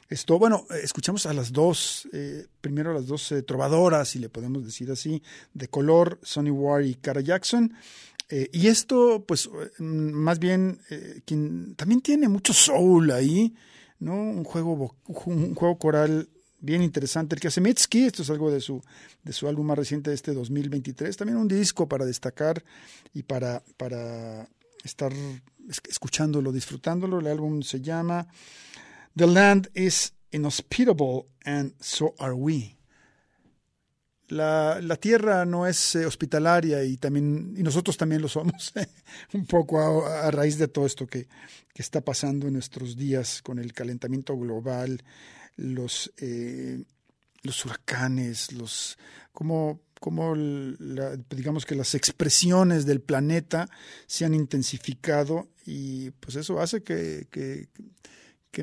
Esto, 0.08 0.36
bueno, 0.36 0.66
escuchamos 0.82 1.24
a 1.26 1.32
las 1.32 1.52
dos, 1.52 2.08
eh, 2.12 2.46
primero 2.60 2.90
a 2.90 2.94
las 2.94 3.06
dos 3.06 3.30
eh, 3.30 3.42
trovadoras, 3.44 4.08
si 4.08 4.18
le 4.18 4.28
podemos 4.28 4.64
decir 4.64 4.90
así, 4.90 5.22
de 5.54 5.68
color, 5.68 6.18
Sonny 6.24 6.50
Ward 6.50 6.82
y 6.82 6.96
Cara 6.96 7.20
Jackson. 7.20 7.72
Eh, 8.28 8.50
y 8.52 8.66
esto, 8.66 9.24
pues, 9.24 9.48
mm, 9.78 9.84
más 9.84 10.40
bien, 10.40 10.80
quien 11.24 11.76
también 11.76 12.00
tiene 12.00 12.28
mucho 12.28 12.52
soul 12.52 13.12
ahí, 13.12 13.54
¿no? 14.00 14.14
Un 14.14 14.42
juego, 14.42 14.96
un 15.26 15.54
juego 15.54 15.78
coral 15.78 16.28
bien 16.58 16.82
interesante. 16.82 17.36
El 17.36 17.40
que 17.40 17.48
hace 17.48 17.60
Mitski, 17.60 18.06
esto 18.06 18.22
es 18.22 18.30
algo 18.30 18.50
de 18.50 18.60
su, 18.60 18.82
de 19.22 19.32
su 19.32 19.46
álbum 19.46 19.66
más 19.68 19.78
reciente 19.78 20.10
de 20.10 20.16
este 20.16 20.34
2023, 20.34 21.16
también 21.16 21.38
un 21.38 21.46
disco 21.46 21.88
para 21.88 22.04
destacar 22.04 22.64
y 23.14 23.22
para, 23.22 23.62
para 23.76 24.48
estar 24.82 25.12
escuchándolo, 25.88 26.52
disfrutándolo. 26.52 27.20
El 27.20 27.26
álbum 27.26 27.62
se 27.62 27.80
llama 27.80 28.26
The 29.14 29.26
Land 29.26 29.70
is 29.74 30.14
Inhospitable 30.30 31.26
and 31.44 31.74
So 31.80 32.14
Are 32.18 32.32
We. 32.32 32.76
La, 34.28 34.80
la 34.80 34.96
tierra 34.96 35.44
no 35.44 35.66
es 35.66 35.94
eh, 35.94 36.06
hospitalaria 36.06 36.82
y, 36.84 36.96
también, 36.96 37.54
y 37.54 37.62
nosotros 37.62 37.98
también 37.98 38.22
lo 38.22 38.28
somos, 38.28 38.72
un 39.34 39.44
poco 39.44 40.06
a, 40.06 40.30
raíz 40.30 40.56
de 40.56 40.68
todo 40.68 40.86
esto 40.86 41.06
que, 41.06 41.28
que, 41.74 41.82
está 41.82 42.00
pasando 42.00 42.46
en 42.46 42.54
nuestros 42.54 42.96
días 42.96 43.42
con 43.42 43.58
el 43.58 43.74
calentamiento 43.74 44.34
global, 44.38 45.02
los, 45.56 46.10
eh, 46.16 46.82
los 47.42 47.66
huracanes, 47.66 48.52
los, 48.52 48.96
como 49.32 49.82
como 50.02 50.34
la- 50.34 51.16
digamos 51.30 51.64
que 51.64 51.76
las 51.76 51.94
expresiones 51.94 52.86
del 52.86 53.00
planeta 53.00 53.68
se 54.06 54.24
han 54.24 54.34
intensificado 54.34 55.46
y 55.64 56.10
pues 56.10 56.34
eso 56.34 56.60
hace 56.60 56.82
que, 56.82 57.28
que, 57.30 57.68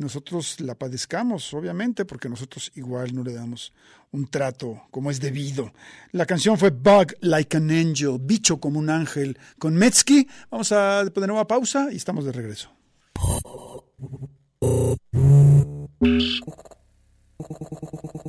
nosotros 0.02 0.60
la 0.60 0.76
padezcamos, 0.76 1.54
obviamente, 1.54 2.04
porque 2.04 2.28
nosotros 2.28 2.74
igual 2.76 3.16
no 3.16 3.24
le 3.24 3.34
damos 3.34 3.72
un 4.12 4.28
trato 4.28 4.82
como 4.92 5.12
es 5.12 5.22
debido. 5.22 5.72
La 6.12 6.26
canción 6.26 6.58
fue 6.58 6.72
Bug 6.72 7.16
Like 7.22 7.56
an 7.56 7.72
Angel, 7.72 8.18
bicho 8.20 8.60
como 8.60 8.78
un 8.78 8.90
ángel, 8.90 9.38
con 9.58 9.76
Metsky. 9.76 10.28
Vamos 10.52 10.74
a 10.74 11.06
poner 11.14 11.30
nueva 11.30 11.48
pausa 11.48 11.88
y 11.90 11.96
estamos 11.96 12.26
de 12.26 12.34
regreso. 12.34 12.70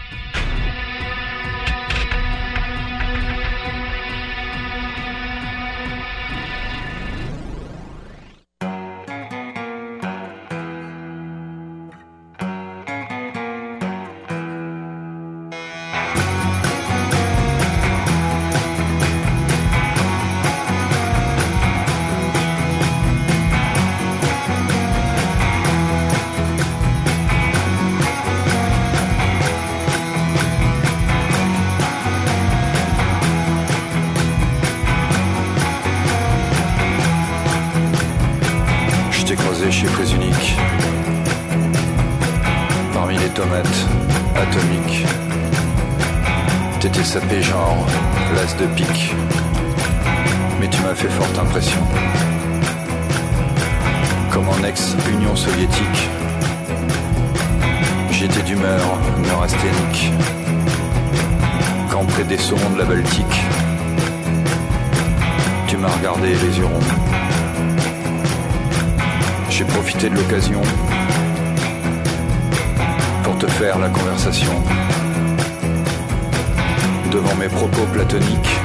Devant 77.11 77.35
mes 77.35 77.49
propos 77.49 77.85
platoniques, 77.91 78.55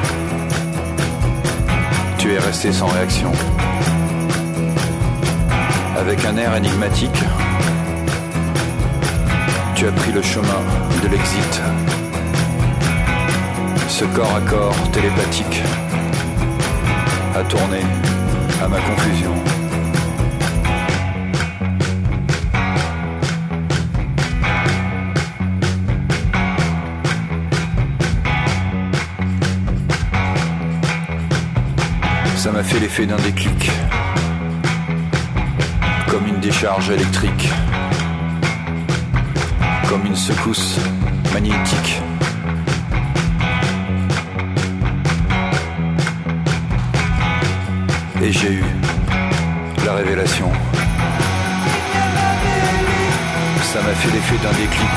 tu 2.16 2.32
es 2.32 2.38
resté 2.38 2.72
sans 2.72 2.87
réaction. 2.87 3.32
Avec 5.98 6.24
un 6.24 6.37
air 6.37 6.54
énigmatique, 6.54 7.18
tu 9.74 9.88
as 9.88 9.90
pris 9.90 10.12
le 10.12 10.22
chemin 10.22 10.62
de 11.02 11.09
l'exit. 11.09 11.61
Ce 13.88 14.04
corps 14.04 14.37
à 14.37 14.40
corps 14.48 14.90
télépathique 14.92 15.62
a 17.35 17.42
tourné 17.42 17.80
à 18.62 18.68
ma 18.68 18.78
confusion. 18.78 19.35
Fait 32.66 32.81
l'effet 32.81 33.07
d'un 33.07 33.16
déclic. 33.16 33.70
Comme 36.09 36.26
une 36.26 36.40
décharge 36.40 36.90
électrique. 36.90 37.48
Comme 39.88 40.05
une 40.05 40.16
secousse 40.16 40.79
magnétique. 41.33 42.00
Et 48.22 48.33
j'ai 48.33 48.52
eu 48.52 48.64
la 49.85 49.94
révélation. 49.94 50.50
Ça 53.62 53.81
m'a 53.83 53.94
fait 53.94 54.12
l'effet 54.12 54.38
d'un 54.42 54.57
déclic. 54.62 54.96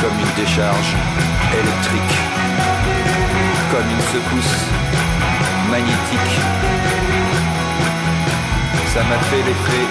Comme 0.00 0.16
une 0.18 0.44
décharge 0.44 0.94
électrique. 1.52 2.16
Comme 3.70 3.90
une 3.90 4.00
secousse 4.12 4.81
magnétique. 5.72 6.34
Ça 8.92 9.02
m'a 9.04 9.18
fait 9.28 9.42
l'effet 9.48 9.86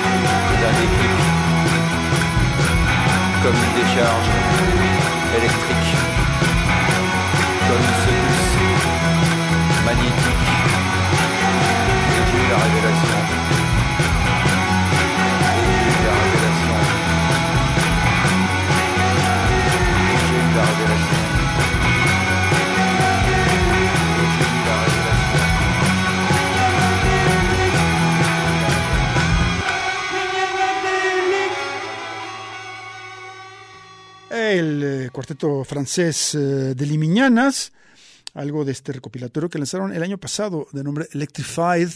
d'un 0.61 0.73
déclic. 0.79 1.19
Comme 3.41 3.57
une 3.65 3.73
décharge 3.81 4.29
électrique. 5.37 5.91
Comme 7.67 7.83
une 7.89 7.99
secousse 8.05 8.57
magnétique. 9.87 10.47
Et 12.15 12.23
j'ai 12.29 12.37
eu 12.37 12.49
la 12.51 12.57
révélation. 12.63 13.20
Cuarteto 35.11 35.63
francés 35.63 36.35
eh, 36.35 36.37
de 36.75 36.85
Limiñanas, 36.85 37.73
algo 38.33 38.63
de 38.63 38.71
este 38.71 38.93
recopilatorio 38.93 39.49
que 39.49 39.57
lanzaron 39.57 39.93
el 39.93 40.03
año 40.03 40.17
pasado 40.17 40.67
de 40.71 40.83
nombre 40.83 41.07
Electrified, 41.11 41.89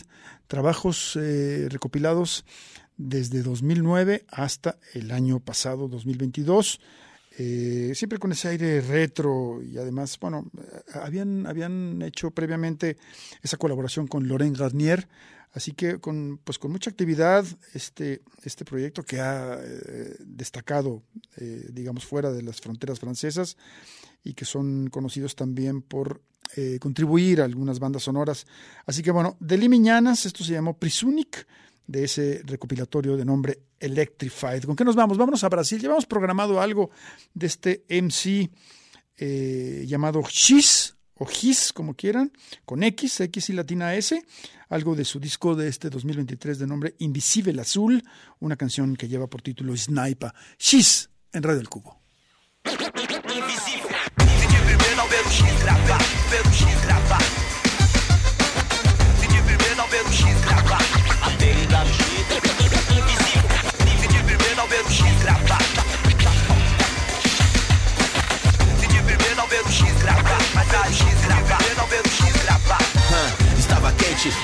trabajos 0.47 1.17
eh, 1.19 1.67
recopilados 1.69 2.45
desde 2.97 3.41
2009 3.41 4.25
hasta 4.30 4.78
el 4.93 5.12
año 5.12 5.39
pasado, 5.39 5.88
2022. 5.88 6.80
Eh, 7.38 7.91
siempre 7.95 8.17
con 8.17 8.32
ese 8.32 8.48
aire 8.48 8.80
retro 8.80 9.62
y 9.62 9.78
además, 9.78 10.17
bueno, 10.19 10.50
habían, 10.93 11.45
habían 11.48 12.02
hecho 12.02 12.32
previamente 12.32 12.95
esa 13.41 13.58
colaboración 13.58 14.08
con 14.08 14.28
Laurent 14.28 14.58
Garnier, 14.58 15.08
así 15.52 15.74
que 15.74 16.00
con, 16.00 16.39
pues 16.43 16.58
con 16.60 16.71
mucha 16.71 16.89
actividad 16.89 17.45
este, 17.74 18.21
este 18.43 18.63
proyecto 18.63 19.04
que 19.04 19.19
ha 19.19 19.60
eh, 19.62 20.15
destacado, 20.19 21.04
eh, 21.36 21.67
digamos, 21.74 22.06
fuera 22.06 22.32
de 22.32 22.41
las 22.41 22.62
fronteras 22.62 23.02
francesas 23.02 23.58
y 24.24 24.34
que 24.34 24.45
son 24.45 24.89
conocidos 24.89 25.36
también 25.36 25.82
por 25.82 26.21
contribuir 26.80 27.41
a 27.41 27.45
algunas 27.45 27.80
bandas 27.80 28.04
sonoras. 28.04 28.45
Así 28.86 29.02
que 29.04 29.12
bueno, 29.12 29.36
de 29.41 29.58
Limiñanas, 29.58 30.26
esto 30.26 30.41
se 30.41 30.54
llamó 30.54 30.78
Prisunic, 30.78 31.45
de 31.88 32.04
ese 32.04 32.41
recopilatorio 32.45 33.17
de 33.17 33.26
nombre 33.26 33.60
Electrified. 33.80 34.63
¿Con 34.63 34.76
qué 34.76 34.84
nos 34.84 34.95
vamos? 34.95 35.17
Vámonos 35.17 35.43
a 35.43 35.50
Brasil. 35.50 35.80
Llevamos 35.80 36.06
programado 36.06 36.62
algo 36.62 36.91
de 37.34 37.48
este 37.48 37.86
MC 37.89 38.50
eh, 39.17 39.86
llamado 39.88 40.21
X 40.21 40.95
o 41.17 41.26
Gis, 41.26 41.71
como 41.71 41.93
quieran, 41.93 42.34
con 42.65 42.84
X, 42.84 43.21
X 43.21 43.50
y 43.50 43.54
latina 43.54 43.95
S, 43.95 44.21
algo 44.69 44.95
de 44.95 45.06
su 45.06 45.19
disco 45.19 45.56
de 45.56 45.69
este 45.69 45.89
2023 45.89 46.60
de 46.60 46.67
nombre 46.67 46.95
Invisible 47.00 47.60
Azul, 47.62 48.04
una 48.39 48.58
canción 48.58 48.95
que 48.95 49.08
lleva 49.08 49.28
por 49.28 49.41
título 49.41 49.76
Sniper. 49.78 50.32
X 50.54 51.10
en 51.32 51.43
Radio 51.43 51.62
El 51.62 51.69
Cubo. 51.69 52.02
Dele 52.63 52.91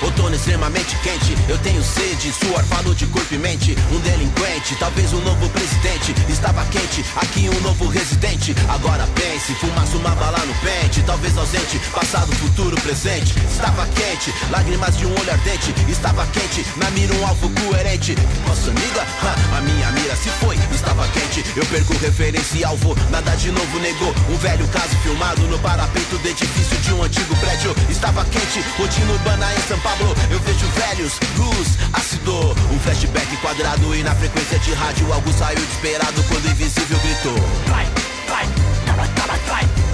outono 0.02 0.34
extremamente 0.34 0.96
quente. 0.96 1.36
Eu 1.48 1.58
tenho 1.58 1.82
sede, 1.82 2.32
suor 2.32 2.62
falou 2.64 2.94
de 2.94 3.06
corpo 3.06 3.34
e 3.34 3.38
mente. 3.38 3.76
Um 3.90 3.98
delinquente, 4.00 4.76
talvez 4.76 5.12
um 5.12 5.20
novo 5.20 5.48
presidente. 5.50 6.14
Estava 6.28 6.64
quente, 6.66 7.04
aqui 7.16 7.48
um 7.48 7.60
novo 7.60 7.88
residente. 7.88 8.21
Agora 8.68 9.06
pense, 9.14 9.54
fumaça 9.54 9.96
uma 9.96 10.10
bala 10.16 10.38
no 10.44 10.54
pente. 10.54 11.00
Talvez 11.02 11.38
ausente, 11.38 11.78
passado, 11.94 12.34
futuro, 12.34 12.74
presente. 12.80 13.34
Estava 13.48 13.86
quente, 13.86 14.34
lágrimas 14.50 14.96
de 14.96 15.06
um 15.06 15.12
olho 15.12 15.30
ardente. 15.30 15.72
Estava 15.88 16.26
quente, 16.26 16.66
na 16.76 16.90
mira 16.90 17.14
um 17.14 17.26
alvo 17.26 17.48
coerente. 17.50 18.16
Nossa 18.46 18.70
amiga, 18.70 19.06
Ha, 19.22 19.58
a 19.58 19.60
minha 19.60 19.90
mira 19.92 20.16
se 20.16 20.28
foi. 20.40 20.58
Estava 20.74 21.06
quente, 21.08 21.44
eu 21.54 21.64
perco 21.66 21.96
referência 21.98 22.58
e 22.58 22.64
alvo. 22.64 22.96
Nada 23.10 23.36
de 23.36 23.52
novo 23.52 23.78
negou. 23.78 24.12
Um 24.28 24.36
velho 24.38 24.66
caso 24.68 24.96
filmado 25.04 25.42
no 25.42 25.58
parapeito 25.60 26.18
do 26.18 26.28
edifício 26.28 26.76
de 26.78 26.92
um 26.92 27.02
antigo 27.04 27.36
prédio. 27.36 27.76
Estava 27.88 28.24
quente, 28.24 28.64
rotina 28.76 29.12
urbana 29.12 29.54
em 29.54 29.68
São 29.68 29.78
Paulo. 29.78 30.16
Eu 30.28 30.40
vejo 30.40 30.66
velhos, 30.66 31.12
luz, 31.36 31.68
ácido. 31.92 32.56
Um 32.72 32.78
flashback 32.80 33.36
quadrado 33.36 33.94
e 33.94 34.02
na 34.02 34.14
frequência 34.16 34.58
de 34.58 34.72
rádio 34.72 35.12
algo 35.12 35.32
saiu 35.32 35.60
desesperado 35.60 36.22
quando 36.24 36.50
invisível 36.50 36.98
gritou. 36.98 37.38
Vai, 37.68 37.86
fight. 38.32 38.48
Gotta, 38.86 39.14
gotta 39.14 39.38
fight. 39.44 39.91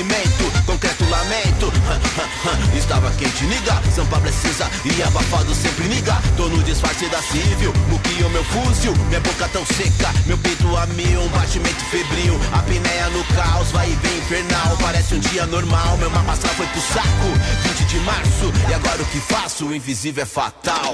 Asfalto, 0.00 0.04
cimento, 0.04 0.64
concreto, 0.64 1.04
lamento. 1.08 1.72
Estava 2.76 3.10
quente, 3.12 3.44
niga 3.44 3.80
São 3.94 4.06
Pablo 4.06 4.28
é 4.28 4.32
cinza 4.32 4.68
e 4.84 5.02
abafado 5.02 5.54
sempre 5.54 5.88
niga. 5.88 6.16
Tô 6.36 6.48
no 6.48 6.62
disfarce 6.62 7.06
da 7.06 7.20
civil, 7.22 7.72
muquio 7.88 8.30
meu 8.30 8.44
fuzil 8.44 8.94
Minha 9.08 9.20
boca 9.20 9.48
tão 9.48 9.64
seca, 9.66 10.12
meu 10.26 10.38
peito 10.38 10.76
a 10.76 10.86
mil 10.86 11.22
Um 11.22 11.28
batimento 11.28 11.84
febril, 11.90 12.38
a 12.52 12.58
pinéia 12.62 13.08
no 13.10 13.24
caos 13.34 13.70
Vai 13.72 13.90
e 13.90 13.94
vem 13.96 14.18
infernal, 14.18 14.76
parece 14.80 15.14
um 15.14 15.20
dia 15.20 15.46
normal. 15.46 15.96
Meu 15.98 16.10
mapa 16.10 16.36
foi 16.36 16.66
pro 16.66 16.80
saco, 16.80 17.78
20 17.78 17.86
de 17.86 17.98
março 18.00 18.52
E 18.68 18.74
agora 18.74 19.02
o 19.02 19.06
que 19.06 19.20
faço? 19.20 19.66
O 19.66 19.74
invisível 19.74 20.22
é 20.22 20.26
fatal 20.26 20.92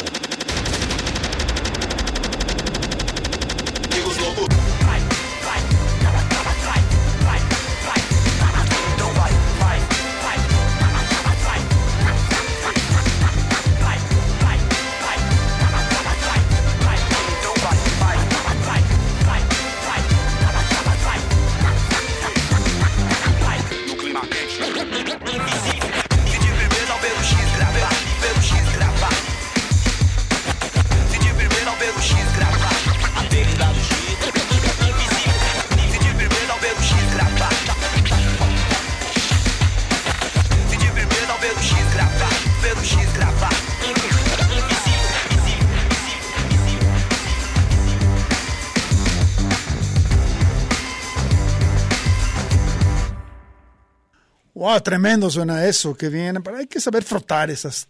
Wow, 54.76 54.82
tremendo 54.82 55.30
suena 55.30 55.64
eso, 55.64 55.96
que 55.96 56.10
bien. 56.10 56.42
Pero 56.42 56.58
hay 56.58 56.66
que 56.66 56.80
saber 56.80 57.02
frotar 57.02 57.48
esos 57.50 57.88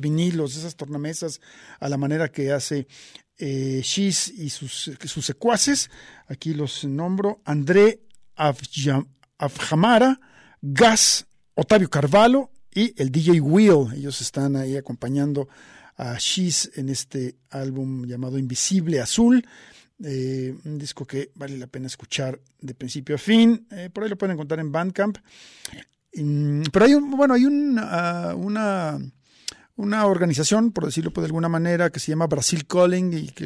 vinilos, 0.00 0.56
esas 0.56 0.76
tornamesas 0.76 1.40
a 1.80 1.88
la 1.88 1.96
manera 1.96 2.30
que 2.30 2.52
hace 2.52 2.86
eh, 3.38 3.82
y 3.84 4.50
sus, 4.50 4.92
sus 5.04 5.26
secuaces. 5.26 5.90
Aquí 6.28 6.54
los 6.54 6.84
nombro. 6.84 7.40
André 7.44 8.02
Avjamara, 8.36 10.20
Gas, 10.62 11.26
Otavio 11.54 11.90
Carvalho 11.90 12.52
y 12.72 12.94
el 13.02 13.10
DJ 13.10 13.40
Will. 13.40 13.92
Ellos 13.96 14.20
están 14.20 14.54
ahí 14.54 14.76
acompañando 14.76 15.48
a 15.96 16.16
Shiz 16.20 16.70
en 16.76 16.88
este 16.88 17.34
álbum 17.50 18.06
llamado 18.06 18.38
Invisible 18.38 19.00
Azul. 19.00 19.44
Eh, 20.04 20.54
un 20.64 20.78
disco 20.78 21.04
que 21.04 21.32
vale 21.34 21.58
la 21.58 21.66
pena 21.66 21.88
escuchar 21.88 22.38
de 22.60 22.74
principio 22.74 23.16
a 23.16 23.18
fin. 23.18 23.66
Eh, 23.72 23.90
por 23.92 24.04
ahí 24.04 24.10
lo 24.10 24.16
pueden 24.16 24.34
encontrar 24.34 24.60
en 24.60 24.70
Bandcamp. 24.70 25.18
Mm, 26.16 26.62
Pero 26.72 26.84
hay 26.84 26.94
un, 26.94 27.10
bueno, 27.10 27.34
hay 27.34 27.44
un, 27.44 27.78
ah, 27.80 28.34
una, 28.36 28.98
una 29.76 30.06
organización, 30.06 30.72
por 30.72 30.86
decirlo 30.86 31.10
de 31.14 31.24
alguna 31.26 31.48
manera, 31.48 31.90
que 31.90 32.00
se 32.00 32.10
llama 32.12 32.26
Brasil 32.26 32.66
Calling 32.66 33.12
y 33.12 33.28
que 33.28 33.44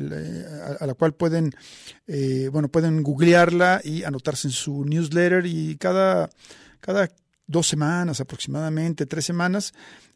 a 0.79 0.87
la 0.87 0.95
cual 0.95 1.15
pueden, 1.15 1.53
eh, 2.07 2.49
bueno, 2.53 2.69
pueden 2.69 3.03
googlearla 3.03 3.81
y 3.83 4.05
anotarse 4.05 4.49
en 4.49 4.53
su 4.53 4.85
newsletter. 4.85 5.45
Y 5.47 5.77
cada, 5.77 6.31
cada 6.81 7.09
dos 7.47 7.67
semanas 7.67 8.21
aproximadamente, 8.21 9.07
tres 9.07 9.25
semanas, 9.25 9.75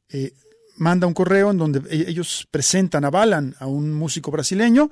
eh, 0.08 0.32
manda 0.76 1.06
un 1.06 1.14
correo 1.14 1.50
en 1.50 1.58
donde 1.58 1.82
e- 1.90 2.08
ellos 2.08 2.46
presentan, 2.50 3.04
avalan 3.04 3.54
a 3.58 3.66
un 3.66 3.92
músico 3.92 4.30
brasileño 4.30 4.90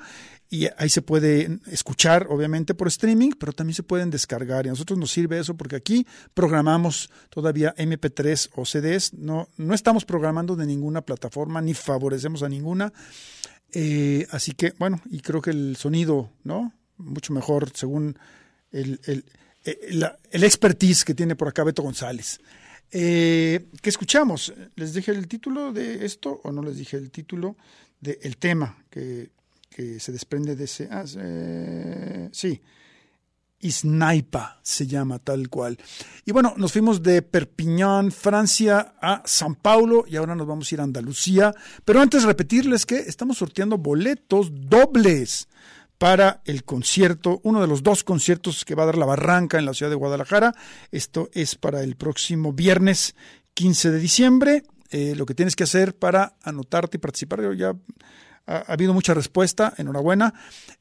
y 0.52 0.68
ahí 0.76 0.90
se 0.90 1.00
puede 1.00 1.60
escuchar, 1.70 2.26
obviamente, 2.28 2.74
por 2.74 2.86
streaming, 2.88 3.30
pero 3.38 3.54
también 3.54 3.74
se 3.74 3.82
pueden 3.82 4.10
descargar. 4.10 4.66
Y 4.66 4.68
a 4.68 4.72
nosotros 4.72 4.98
nos 4.98 5.10
sirve 5.10 5.38
eso 5.38 5.56
porque 5.56 5.76
aquí 5.76 6.06
programamos 6.34 7.08
todavía 7.30 7.74
MP3 7.74 8.50
o 8.56 8.66
CDs. 8.66 9.14
No, 9.14 9.48
no 9.56 9.72
estamos 9.72 10.04
programando 10.04 10.54
de 10.54 10.66
ninguna 10.66 11.00
plataforma 11.00 11.62
ni 11.62 11.72
favorecemos 11.72 12.42
a 12.42 12.50
ninguna. 12.50 12.92
Eh, 13.72 14.26
así 14.30 14.52
que, 14.52 14.74
bueno, 14.78 15.00
y 15.10 15.20
creo 15.20 15.40
que 15.40 15.52
el 15.52 15.76
sonido, 15.76 16.30
¿no? 16.44 16.74
Mucho 16.98 17.32
mejor 17.32 17.70
según 17.74 18.18
el, 18.72 19.00
el, 19.06 19.24
eh, 19.64 20.10
el 20.32 20.44
expertise 20.44 21.06
que 21.06 21.14
tiene 21.14 21.34
por 21.34 21.48
acá 21.48 21.64
Beto 21.64 21.80
González. 21.80 22.40
Eh, 22.90 23.68
¿Qué 23.80 23.88
escuchamos? 23.88 24.52
¿Les 24.76 24.92
dije 24.92 25.12
el 25.12 25.28
título 25.28 25.72
de 25.72 26.04
esto 26.04 26.42
o 26.44 26.52
no 26.52 26.62
les 26.62 26.76
dije 26.76 26.98
el 26.98 27.10
título 27.10 27.56
del 28.02 28.36
tema 28.36 28.84
que, 28.90 29.30
que 29.74 29.98
se 29.98 30.12
desprende 30.12 30.54
de 30.56 30.64
ese? 30.64 30.88
Eh, 30.90 32.28
sí. 32.32 32.60
Isnaipa 33.62 34.58
se 34.62 34.86
llama 34.86 35.20
tal 35.20 35.48
cual. 35.48 35.78
Y 36.26 36.32
bueno, 36.32 36.54
nos 36.56 36.72
fuimos 36.72 37.02
de 37.02 37.22
Perpiñán, 37.22 38.10
Francia, 38.10 38.94
a 39.00 39.22
San 39.24 39.54
Paulo 39.54 40.04
y 40.06 40.16
ahora 40.16 40.34
nos 40.34 40.48
vamos 40.48 40.70
a 40.70 40.74
ir 40.74 40.80
a 40.80 40.84
Andalucía. 40.84 41.54
Pero 41.84 42.00
antes 42.00 42.24
repetirles 42.24 42.84
que 42.84 42.96
estamos 42.96 43.38
sorteando 43.38 43.78
boletos 43.78 44.50
dobles 44.52 45.48
para 45.96 46.42
el 46.44 46.64
concierto, 46.64 47.40
uno 47.44 47.60
de 47.60 47.68
los 47.68 47.84
dos 47.84 48.02
conciertos 48.02 48.64
que 48.64 48.74
va 48.74 48.82
a 48.82 48.86
dar 48.86 48.98
la 48.98 49.06
Barranca 49.06 49.60
en 49.60 49.66
la 49.66 49.74
ciudad 49.74 49.90
de 49.90 49.96
Guadalajara. 49.96 50.52
Esto 50.90 51.30
es 51.32 51.54
para 51.54 51.84
el 51.84 51.94
próximo 51.94 52.52
viernes 52.52 53.14
15 53.54 53.92
de 53.92 53.98
diciembre. 54.00 54.62
Eh, 54.90 55.14
lo 55.16 55.24
que 55.24 55.34
tienes 55.34 55.54
que 55.54 55.62
hacer 55.62 55.94
para 55.94 56.34
anotarte 56.42 56.96
y 56.96 57.00
participar, 57.00 57.56
ya 57.56 57.76
ha, 58.46 58.56
ha 58.56 58.72
habido 58.72 58.94
mucha 58.94 59.14
respuesta, 59.14 59.74
enhorabuena. 59.76 60.34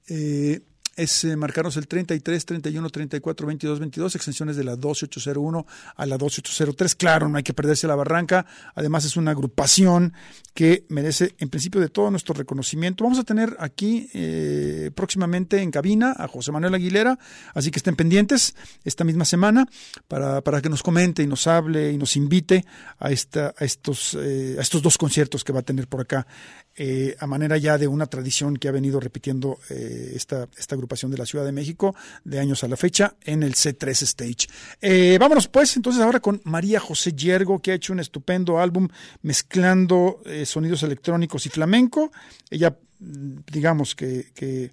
Eh, 0.08 0.62
es 0.96 1.24
eh, 1.24 1.36
marcarnos 1.36 1.78
el 1.78 1.88
33, 1.88 2.46
31, 2.46 2.90
34, 2.90 3.48
22, 3.48 3.80
22, 3.80 4.16
extensiones 4.16 4.58
de 4.58 4.64
la 4.64 4.76
12801 4.76 5.66
a 5.96 6.06
la 6.06 6.18
12803. 6.18 6.96
Claro, 6.96 7.30
no 7.30 7.38
hay 7.38 7.44
que 7.44 7.54
perderse 7.54 7.88
la 7.88 7.96
barranca. 7.96 8.46
Además, 8.76 9.06
es 9.06 9.16
una 9.16 9.32
agrupación 9.32 10.14
que 10.54 10.86
merece, 10.90 11.34
en 11.40 11.50
principio, 11.50 11.80
de 11.80 11.90
todo 11.90 12.12
nuestro 12.12 12.34
reconocimiento. 12.34 13.04
Vamos 13.04 13.20
a 13.20 13.24
tener 13.24 13.56
aquí 13.60 14.10
eh, 14.14 14.92
próximamente 14.94 15.62
en 15.62 15.72
cabina 15.72 16.14
a 16.18 16.28
José 16.28 16.52
Manuel 16.52 16.76
Aguilera, 16.76 17.18
así 17.54 17.72
que 17.72 17.80
estén 17.80 17.96
pendientes 17.96 18.56
esta 18.84 19.04
misma 19.04 19.24
semana 19.24 19.68
para, 20.08 20.42
para 20.42 20.62
que 20.62 20.70
nos 20.70 20.84
comente 20.84 21.24
y 21.24 21.28
nos 21.28 21.48
hable 21.48 21.92
y 21.92 21.98
nos 21.98 22.18
invite 22.18 22.66
a, 23.00 23.12
esta, 23.12 23.54
a, 23.58 23.64
estos, 23.64 24.18
eh, 24.20 24.56
a 24.60 24.62
estos 24.62 24.82
dos 24.82 24.98
conciertos 24.98 25.44
que 25.44 25.54
va 25.54 25.62
a 25.62 25.64
tener 25.64 25.88
por 25.88 26.02
acá, 26.02 26.28
eh, 26.76 27.18
a 27.20 27.28
manera 27.28 27.58
ya 27.58 27.78
de 27.78 27.88
una 27.88 28.06
tradición 28.06 28.56
que 28.56 28.70
ha 28.70 28.72
venido 28.72 29.02
repitiendo 29.02 29.60
eh, 29.70 30.14
esta, 30.16 30.48
esta 30.58 30.76
agrupación 30.76 31.12
de 31.12 31.18
la 31.18 31.26
Ciudad 31.26 31.44
de 31.44 31.52
México 31.52 31.94
de 32.24 32.40
años 32.40 32.64
a 32.64 32.70
la 32.70 32.78
fecha 32.78 33.16
en 33.24 33.44
el 33.44 33.56
C3 33.56 33.90
Stage. 34.04 34.48
Eh, 34.82 35.18
vámonos 35.20 35.50
pues 35.50 35.76
entonces 35.76 36.02
ahora 36.02 36.22
con 36.22 36.40
María 36.46 36.80
José 36.80 37.12
Yergo, 37.12 37.60
que 37.60 37.72
ha 37.72 37.76
hecho 37.76 37.92
un 37.92 38.00
estupendo 38.00 38.60
álbum 38.60 38.88
mezclando 39.22 40.22
sonidos 40.46 40.84
electrónicos 40.84 41.46
y 41.46 41.50
flamenco. 41.50 42.12
Ella, 42.50 42.78
mm, 43.00 43.40
digamos 43.52 43.94
que, 43.94 44.32
que 44.34 44.72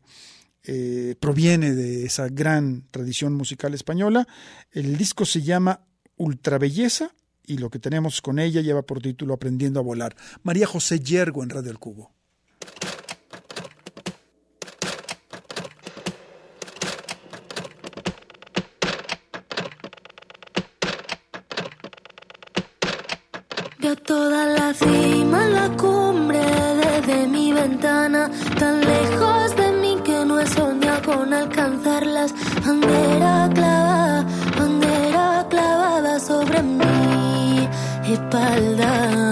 proviene 1.18 1.74
de 1.74 2.04
esa 2.04 2.28
gran 2.28 2.84
tradición 2.90 3.32
musical 3.32 3.72
española. 3.72 4.28
El 4.70 4.98
disco 4.98 5.24
se 5.24 5.40
llama 5.40 5.80
Ultra 6.16 6.58
Belleza 6.58 7.10
y 7.48 7.56
lo 7.56 7.70
que 7.70 7.78
tenemos 7.78 8.20
con 8.20 8.38
ella 8.38 8.60
lleva 8.60 8.82
por 8.82 9.00
título 9.00 9.34
Aprendiendo 9.34 9.80
a 9.80 9.82
volar. 9.82 10.14
María 10.42 10.66
José 10.66 11.00
Yergo 11.00 11.42
en 11.42 11.50
Radio 11.50 11.70
El 11.70 11.78
Cubo. 11.78 12.12
Veo 23.80 23.96
toda 23.96 24.44
la 24.46 24.74
cima, 24.74 25.46
la 25.48 25.74
cumbre 25.76 26.40
desde 26.40 27.28
mi 27.28 27.52
ventana, 27.52 28.30
tan 28.58 28.80
lejos 28.80 29.56
de 29.56 29.72
mí 29.72 29.96
que 30.04 30.24
no 30.26 30.38
he 30.38 30.46
soñado 30.46 31.02
con 31.02 31.32
alcanzarlas. 31.32 32.34
Bandera 32.66 33.50
clavada, 33.54 33.77
espalda. 38.18 39.27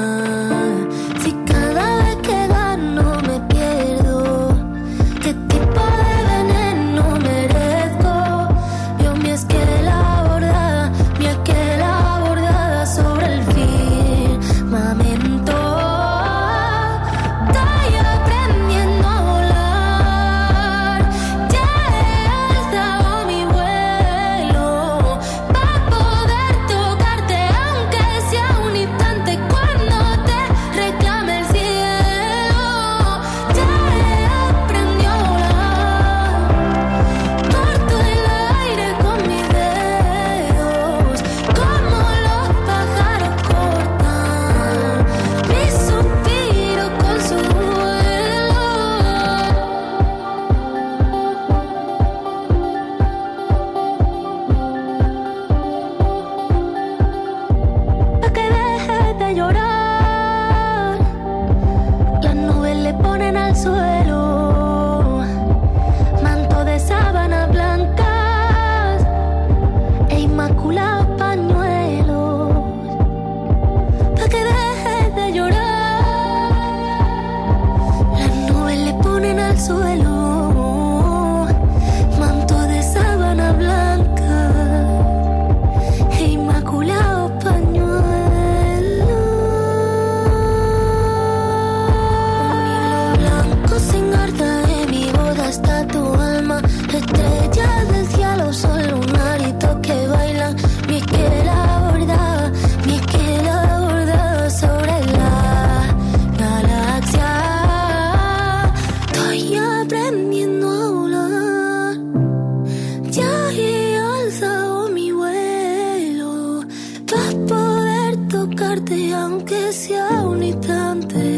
Aunque 119.12 119.72
sea 119.72 120.22
un 120.22 120.42
instante 120.42 121.35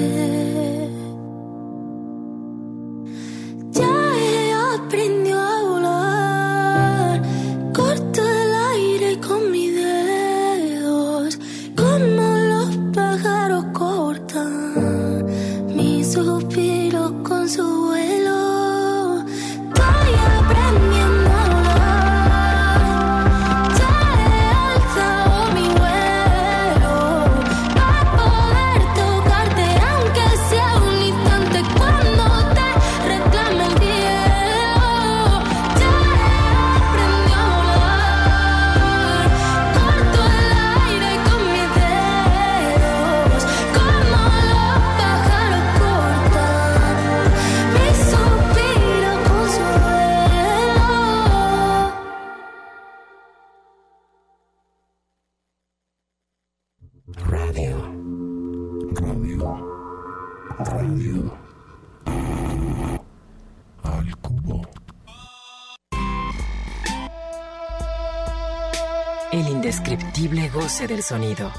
del 70.88 71.02
sonido. 71.02 71.52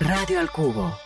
Radio 0.00 0.40
al 0.40 0.50
cubo. 0.50 1.05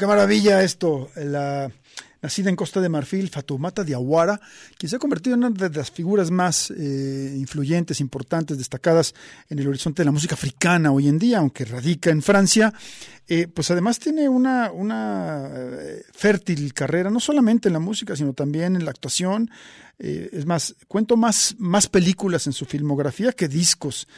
Qué 0.00 0.06
maravilla 0.06 0.62
esto. 0.62 1.10
La 1.14 1.70
nacida 2.22 2.48
en 2.48 2.56
Costa 2.56 2.80
de 2.80 2.88
Marfil, 2.88 3.28
Fatumata 3.28 3.84
Diawara, 3.84 4.40
quien 4.78 4.88
se 4.88 4.96
ha 4.96 4.98
convertido 4.98 5.34
en 5.34 5.44
una 5.44 5.50
de 5.50 5.68
las 5.68 5.90
figuras 5.90 6.30
más 6.30 6.70
eh, 6.70 7.34
influyentes, 7.36 8.00
importantes, 8.00 8.56
destacadas 8.56 9.14
en 9.50 9.58
el 9.58 9.68
horizonte 9.68 10.00
de 10.00 10.06
la 10.06 10.12
música 10.12 10.36
africana 10.36 10.90
hoy 10.90 11.06
en 11.06 11.18
día, 11.18 11.40
aunque 11.40 11.66
radica 11.66 12.08
en 12.08 12.22
Francia. 12.22 12.72
Eh, 13.28 13.46
pues 13.46 13.70
además 13.70 13.98
tiene 13.98 14.26
una, 14.26 14.72
una 14.72 15.50
eh, 15.52 16.02
fértil 16.14 16.72
carrera, 16.72 17.10
no 17.10 17.20
solamente 17.20 17.68
en 17.68 17.74
la 17.74 17.78
música, 17.78 18.16
sino 18.16 18.32
también 18.32 18.76
en 18.76 18.86
la 18.86 18.92
actuación. 18.92 19.50
Es 19.98 20.46
más, 20.46 20.76
cuento 20.88 21.18
más, 21.18 21.56
más 21.58 21.86
películas 21.86 22.46
en 22.46 22.54
su 22.54 22.64
filmografía 22.64 23.32
que 23.32 23.48
discos 23.48 24.08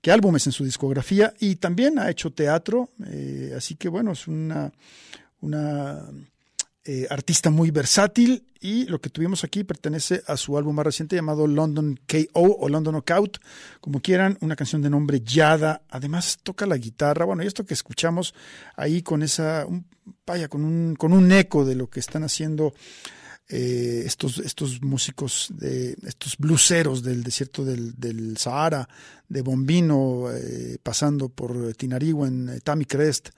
que 0.00 0.12
álbumes 0.12 0.46
en 0.46 0.52
su 0.52 0.64
discografía 0.64 1.34
y 1.40 1.56
también 1.56 1.98
ha 1.98 2.10
hecho 2.10 2.32
teatro, 2.32 2.90
así 3.56 3.76
que 3.76 3.88
bueno, 3.88 4.12
es 4.12 4.26
una, 4.26 4.72
una 5.42 6.02
eh, 6.84 7.06
artista 7.10 7.50
muy 7.50 7.70
versátil 7.70 8.48
y 8.58 8.86
lo 8.86 9.00
que 9.00 9.10
tuvimos 9.10 9.44
aquí 9.44 9.64
pertenece 9.64 10.22
a 10.26 10.36
su 10.36 10.56
álbum 10.56 10.74
más 10.74 10.86
reciente 10.86 11.16
llamado 11.16 11.46
London 11.46 11.98
KO 12.08 12.56
o 12.58 12.68
London 12.68 12.94
Knockout, 12.94 13.38
como 13.80 14.00
quieran, 14.00 14.38
una 14.40 14.56
canción 14.56 14.82
de 14.82 14.90
nombre 14.90 15.20
Yada, 15.20 15.82
además 15.90 16.38
toca 16.42 16.64
la 16.64 16.76
guitarra, 16.76 17.24
bueno, 17.24 17.42
y 17.42 17.46
esto 17.46 17.66
que 17.66 17.74
escuchamos 17.74 18.34
ahí 18.76 19.02
con 19.02 19.22
esa, 19.22 19.66
un, 19.66 19.84
vaya, 20.24 20.48
con 20.48 20.64
un, 20.64 20.94
con 20.96 21.12
un 21.12 21.30
eco 21.32 21.64
de 21.64 21.74
lo 21.74 21.90
que 21.90 22.00
están 22.00 22.24
haciendo 22.24 22.72
eh, 23.48 24.04
estos, 24.06 24.38
estos 24.38 24.80
músicos, 24.80 25.52
de, 25.54 25.96
estos 26.06 26.38
bluseros 26.38 27.02
del 27.02 27.22
desierto 27.22 27.64
del, 27.64 27.94
del 27.98 28.36
Sahara, 28.38 28.88
de 29.28 29.42
Bombino, 29.42 30.30
eh, 30.32 30.78
pasando 30.82 31.28
por 31.28 31.74
Tinariwen, 31.74 32.48
eh, 32.48 32.60
Tammy 32.60 32.86
Crest, 32.86 33.30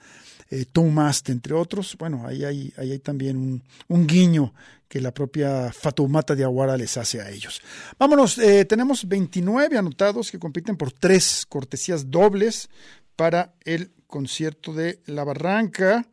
eh, 0.61 1.31
entre 1.31 1.53
otros. 1.53 1.95
Bueno, 1.97 2.25
ahí 2.25 2.43
hay, 2.43 2.73
ahí 2.77 2.91
hay 2.91 2.99
también 2.99 3.37
un, 3.37 3.63
un 3.87 4.07
guiño 4.07 4.53
que 4.87 5.01
la 5.01 5.13
propia 5.13 5.71
Fatumata 5.73 6.35
de 6.35 6.43
Aguara 6.43 6.77
les 6.77 6.95
hace 6.97 7.21
a 7.21 7.29
ellos. 7.29 7.61
Vámonos, 7.97 8.37
eh, 8.37 8.65
tenemos 8.65 9.07
29 9.07 9.77
anotados 9.77 10.31
que 10.31 10.39
compiten 10.39 10.77
por 10.77 10.91
tres 10.91 11.45
cortesías 11.47 12.09
dobles 12.09 12.69
para 13.15 13.53
el 13.63 13.91
concierto 14.07 14.73
de 14.73 15.01
La 15.05 15.23
Barranca 15.23 16.05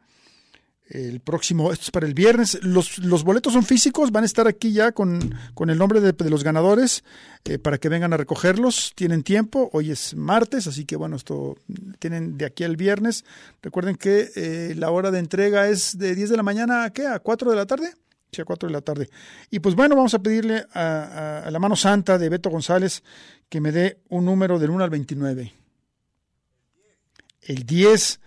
el 0.92 1.20
próximo, 1.20 1.72
esto 1.72 1.84
es 1.86 1.90
para 1.90 2.06
el 2.06 2.12
viernes. 2.12 2.62
Los, 2.62 2.98
los 2.98 3.24
boletos 3.24 3.54
son 3.54 3.64
físicos, 3.64 4.12
van 4.12 4.24
a 4.24 4.26
estar 4.26 4.46
aquí 4.46 4.72
ya 4.72 4.92
con, 4.92 5.34
con 5.54 5.70
el 5.70 5.78
nombre 5.78 6.00
de, 6.00 6.12
los 6.28 6.44
ganadores 6.44 7.02
eh, 7.44 7.58
para 7.58 7.78
que 7.78 7.88
vengan 7.88 8.12
a 8.12 8.18
recogerlos. 8.18 8.92
Tienen 8.94 9.22
tiempo, 9.22 9.70
hoy 9.72 9.90
es 9.90 10.14
martes, 10.14 10.66
así 10.66 10.84
que 10.84 10.96
bueno, 10.96 11.16
esto 11.16 11.56
tienen 11.98 12.36
de 12.36 12.44
aquí 12.44 12.64
al 12.64 12.76
viernes. 12.76 13.24
Recuerden 13.62 13.96
que 13.96 14.30
eh, 14.36 14.74
la 14.76 14.90
hora 14.90 15.10
de 15.10 15.18
entrega 15.18 15.66
es 15.68 15.96
de 15.96 16.14
10 16.14 16.28
de 16.28 16.36
la 16.36 16.42
mañana 16.42 16.84
a 16.84 16.90
qué? 16.90 17.06
¿A 17.06 17.20
4 17.20 17.50
de 17.50 17.56
la 17.56 17.64
tarde? 17.64 17.94
Sí, 18.30 18.42
a 18.42 18.44
4 18.44 18.68
de 18.68 18.72
la 18.74 18.82
tarde. 18.82 19.08
Y 19.50 19.60
pues 19.60 19.74
bueno, 19.74 19.96
vamos 19.96 20.12
a 20.12 20.18
pedirle 20.18 20.66
a, 20.74 20.82
a, 20.82 21.38
a 21.46 21.50
la 21.50 21.58
mano 21.58 21.74
santa 21.74 22.18
de 22.18 22.28
Beto 22.28 22.50
González 22.50 23.02
que 23.48 23.62
me 23.62 23.72
dé 23.72 23.98
un 24.10 24.26
número 24.26 24.58
del 24.58 24.68
1 24.68 24.84
al 24.84 24.90
29. 24.90 25.54
El 27.40 27.64
10 27.64 28.20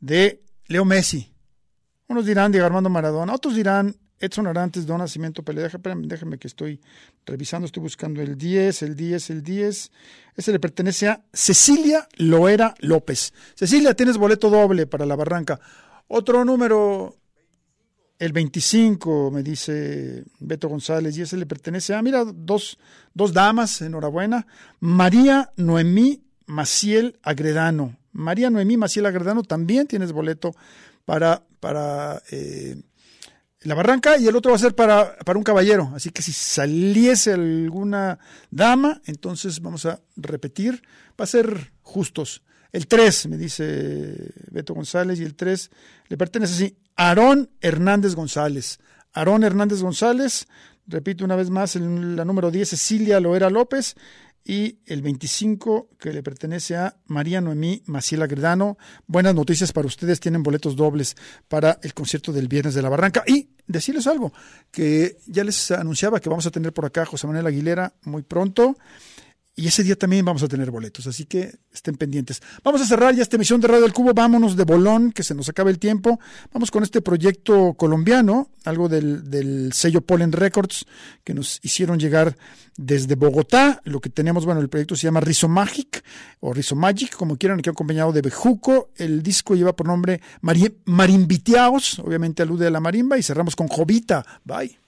de 0.00 0.42
Leo 0.66 0.84
Messi. 0.84 1.35
Unos 2.08 2.26
dirán 2.26 2.52
Diego 2.52 2.66
Armando 2.66 2.88
Maradona, 2.88 3.34
otros 3.34 3.54
dirán 3.54 3.96
Edson 4.18 4.46
Arantes, 4.46 4.86
Don 4.86 4.98
Nacimiento 4.98 5.42
Pelea. 5.42 5.68
Déjame, 5.68 6.38
que 6.38 6.48
estoy 6.48 6.80
revisando, 7.26 7.66
estoy 7.66 7.82
buscando 7.82 8.22
el 8.22 8.36
10, 8.36 8.82
el 8.82 8.96
10, 8.96 9.30
el 9.30 9.42
10. 9.42 9.92
Ese 10.36 10.52
le 10.52 10.60
pertenece 10.60 11.08
a 11.08 11.22
Cecilia 11.32 12.08
Loera 12.16 12.74
López. 12.78 13.32
Cecilia, 13.54 13.94
tienes 13.94 14.16
boleto 14.16 14.48
doble 14.48 14.86
para 14.86 15.04
la 15.04 15.16
barranca. 15.16 15.60
Otro 16.08 16.44
número, 16.44 17.16
el 18.18 18.32
25, 18.32 19.30
me 19.30 19.42
dice 19.42 20.24
Beto 20.38 20.68
González, 20.68 21.18
y 21.18 21.22
ese 21.22 21.36
le 21.36 21.46
pertenece 21.46 21.94
a, 21.94 22.02
mira, 22.02 22.24
dos, 22.24 22.78
dos 23.12 23.32
damas, 23.32 23.82
enhorabuena. 23.82 24.46
María 24.80 25.52
Noemí 25.56 26.22
Maciel 26.46 27.18
Agredano. 27.22 27.98
María 28.12 28.48
Noemí 28.48 28.78
Maciel 28.78 29.06
Agredano, 29.06 29.42
también 29.42 29.86
tienes 29.86 30.12
boleto 30.12 30.54
para, 31.06 31.42
para 31.60 32.22
eh, 32.30 32.76
la 33.62 33.74
barranca 33.74 34.18
y 34.18 34.26
el 34.26 34.36
otro 34.36 34.50
va 34.50 34.56
a 34.56 34.60
ser 34.60 34.74
para, 34.74 35.16
para 35.24 35.38
un 35.38 35.44
caballero. 35.44 35.90
Así 35.94 36.10
que 36.10 36.20
si 36.20 36.32
saliese 36.32 37.32
alguna 37.32 38.18
dama, 38.50 39.00
entonces 39.06 39.60
vamos 39.62 39.86
a 39.86 40.02
repetir. 40.16 40.82
Va 41.18 41.24
a 41.24 41.26
ser 41.26 41.72
justos. 41.80 42.42
El 42.72 42.88
3, 42.88 43.28
me 43.28 43.38
dice 43.38 44.32
Beto 44.50 44.74
González, 44.74 45.18
y 45.18 45.22
el 45.22 45.34
3 45.34 45.70
le 46.08 46.16
pertenece 46.18 46.52
así, 46.52 46.76
Aarón 46.96 47.48
Hernández 47.60 48.14
González. 48.14 48.80
Aarón 49.14 49.44
Hernández 49.44 49.80
González, 49.80 50.46
repito 50.86 51.24
una 51.24 51.36
vez 51.36 51.48
más, 51.48 51.76
el, 51.76 52.16
la 52.16 52.24
número 52.26 52.50
10, 52.50 52.68
Cecilia 52.68 53.18
Loera 53.18 53.48
López, 53.48 53.96
y 54.46 54.78
el 54.86 55.02
25 55.02 55.90
que 55.98 56.12
le 56.12 56.22
pertenece 56.22 56.76
a 56.76 56.96
María 57.06 57.40
Noemí 57.40 57.82
Maciel 57.86 58.24
Gredano. 58.28 58.78
Buenas 59.08 59.34
noticias 59.34 59.72
para 59.72 59.88
ustedes, 59.88 60.20
tienen 60.20 60.44
boletos 60.44 60.76
dobles 60.76 61.16
para 61.48 61.80
el 61.82 61.92
concierto 61.94 62.32
del 62.32 62.46
viernes 62.46 62.74
de 62.74 62.82
la 62.82 62.88
Barranca. 62.88 63.24
Y 63.26 63.48
decirles 63.66 64.06
algo, 64.06 64.32
que 64.70 65.16
ya 65.26 65.42
les 65.42 65.72
anunciaba 65.72 66.20
que 66.20 66.28
vamos 66.28 66.46
a 66.46 66.52
tener 66.52 66.72
por 66.72 66.84
acá 66.84 67.02
a 67.02 67.06
José 67.06 67.26
Manuel 67.26 67.48
Aguilera 67.48 67.92
muy 68.04 68.22
pronto. 68.22 68.76
Y 69.58 69.66
ese 69.68 69.82
día 69.82 69.96
también 69.96 70.22
vamos 70.22 70.42
a 70.42 70.48
tener 70.48 70.70
boletos, 70.70 71.06
así 71.06 71.24
que 71.24 71.50
estén 71.72 71.96
pendientes. 71.96 72.42
Vamos 72.62 72.82
a 72.82 72.86
cerrar 72.86 73.14
ya 73.14 73.22
esta 73.22 73.36
emisión 73.36 73.58
de 73.58 73.68
Radio 73.68 73.84
del 73.84 73.94
Cubo, 73.94 74.12
vámonos 74.12 74.54
de 74.54 74.64
bolón, 74.64 75.12
que 75.12 75.22
se 75.22 75.34
nos 75.34 75.48
acaba 75.48 75.70
el 75.70 75.78
tiempo. 75.78 76.20
Vamos 76.52 76.70
con 76.70 76.82
este 76.82 77.00
proyecto 77.00 77.72
colombiano, 77.72 78.50
algo 78.66 78.90
del, 78.90 79.72
sello 79.72 80.02
Pollen 80.02 80.32
Records, 80.32 80.84
que 81.24 81.32
nos 81.32 81.58
hicieron 81.62 81.98
llegar 81.98 82.36
desde 82.76 83.14
Bogotá. 83.14 83.80
Lo 83.84 84.02
que 84.02 84.10
tenemos, 84.10 84.44
bueno, 84.44 84.60
el 84.60 84.68
proyecto 84.68 84.94
se 84.94 85.04
llama 85.04 85.20
Rizomagic, 85.20 86.04
o 86.40 86.52
Rizomagic, 86.52 87.16
como 87.16 87.38
quieran, 87.38 87.60
aquí 87.60 87.70
acompañado 87.70 88.12
de 88.12 88.20
Bejuco. 88.20 88.90
El 88.94 89.22
disco 89.22 89.54
lleva 89.54 89.74
por 89.74 89.86
nombre 89.86 90.20
Mari 90.42 90.70
obviamente 92.04 92.42
alude 92.42 92.66
a 92.66 92.70
la 92.70 92.80
marimba, 92.80 93.16
y 93.16 93.22
cerramos 93.22 93.56
con 93.56 93.68
Jovita. 93.68 94.22
Bye. 94.44 94.85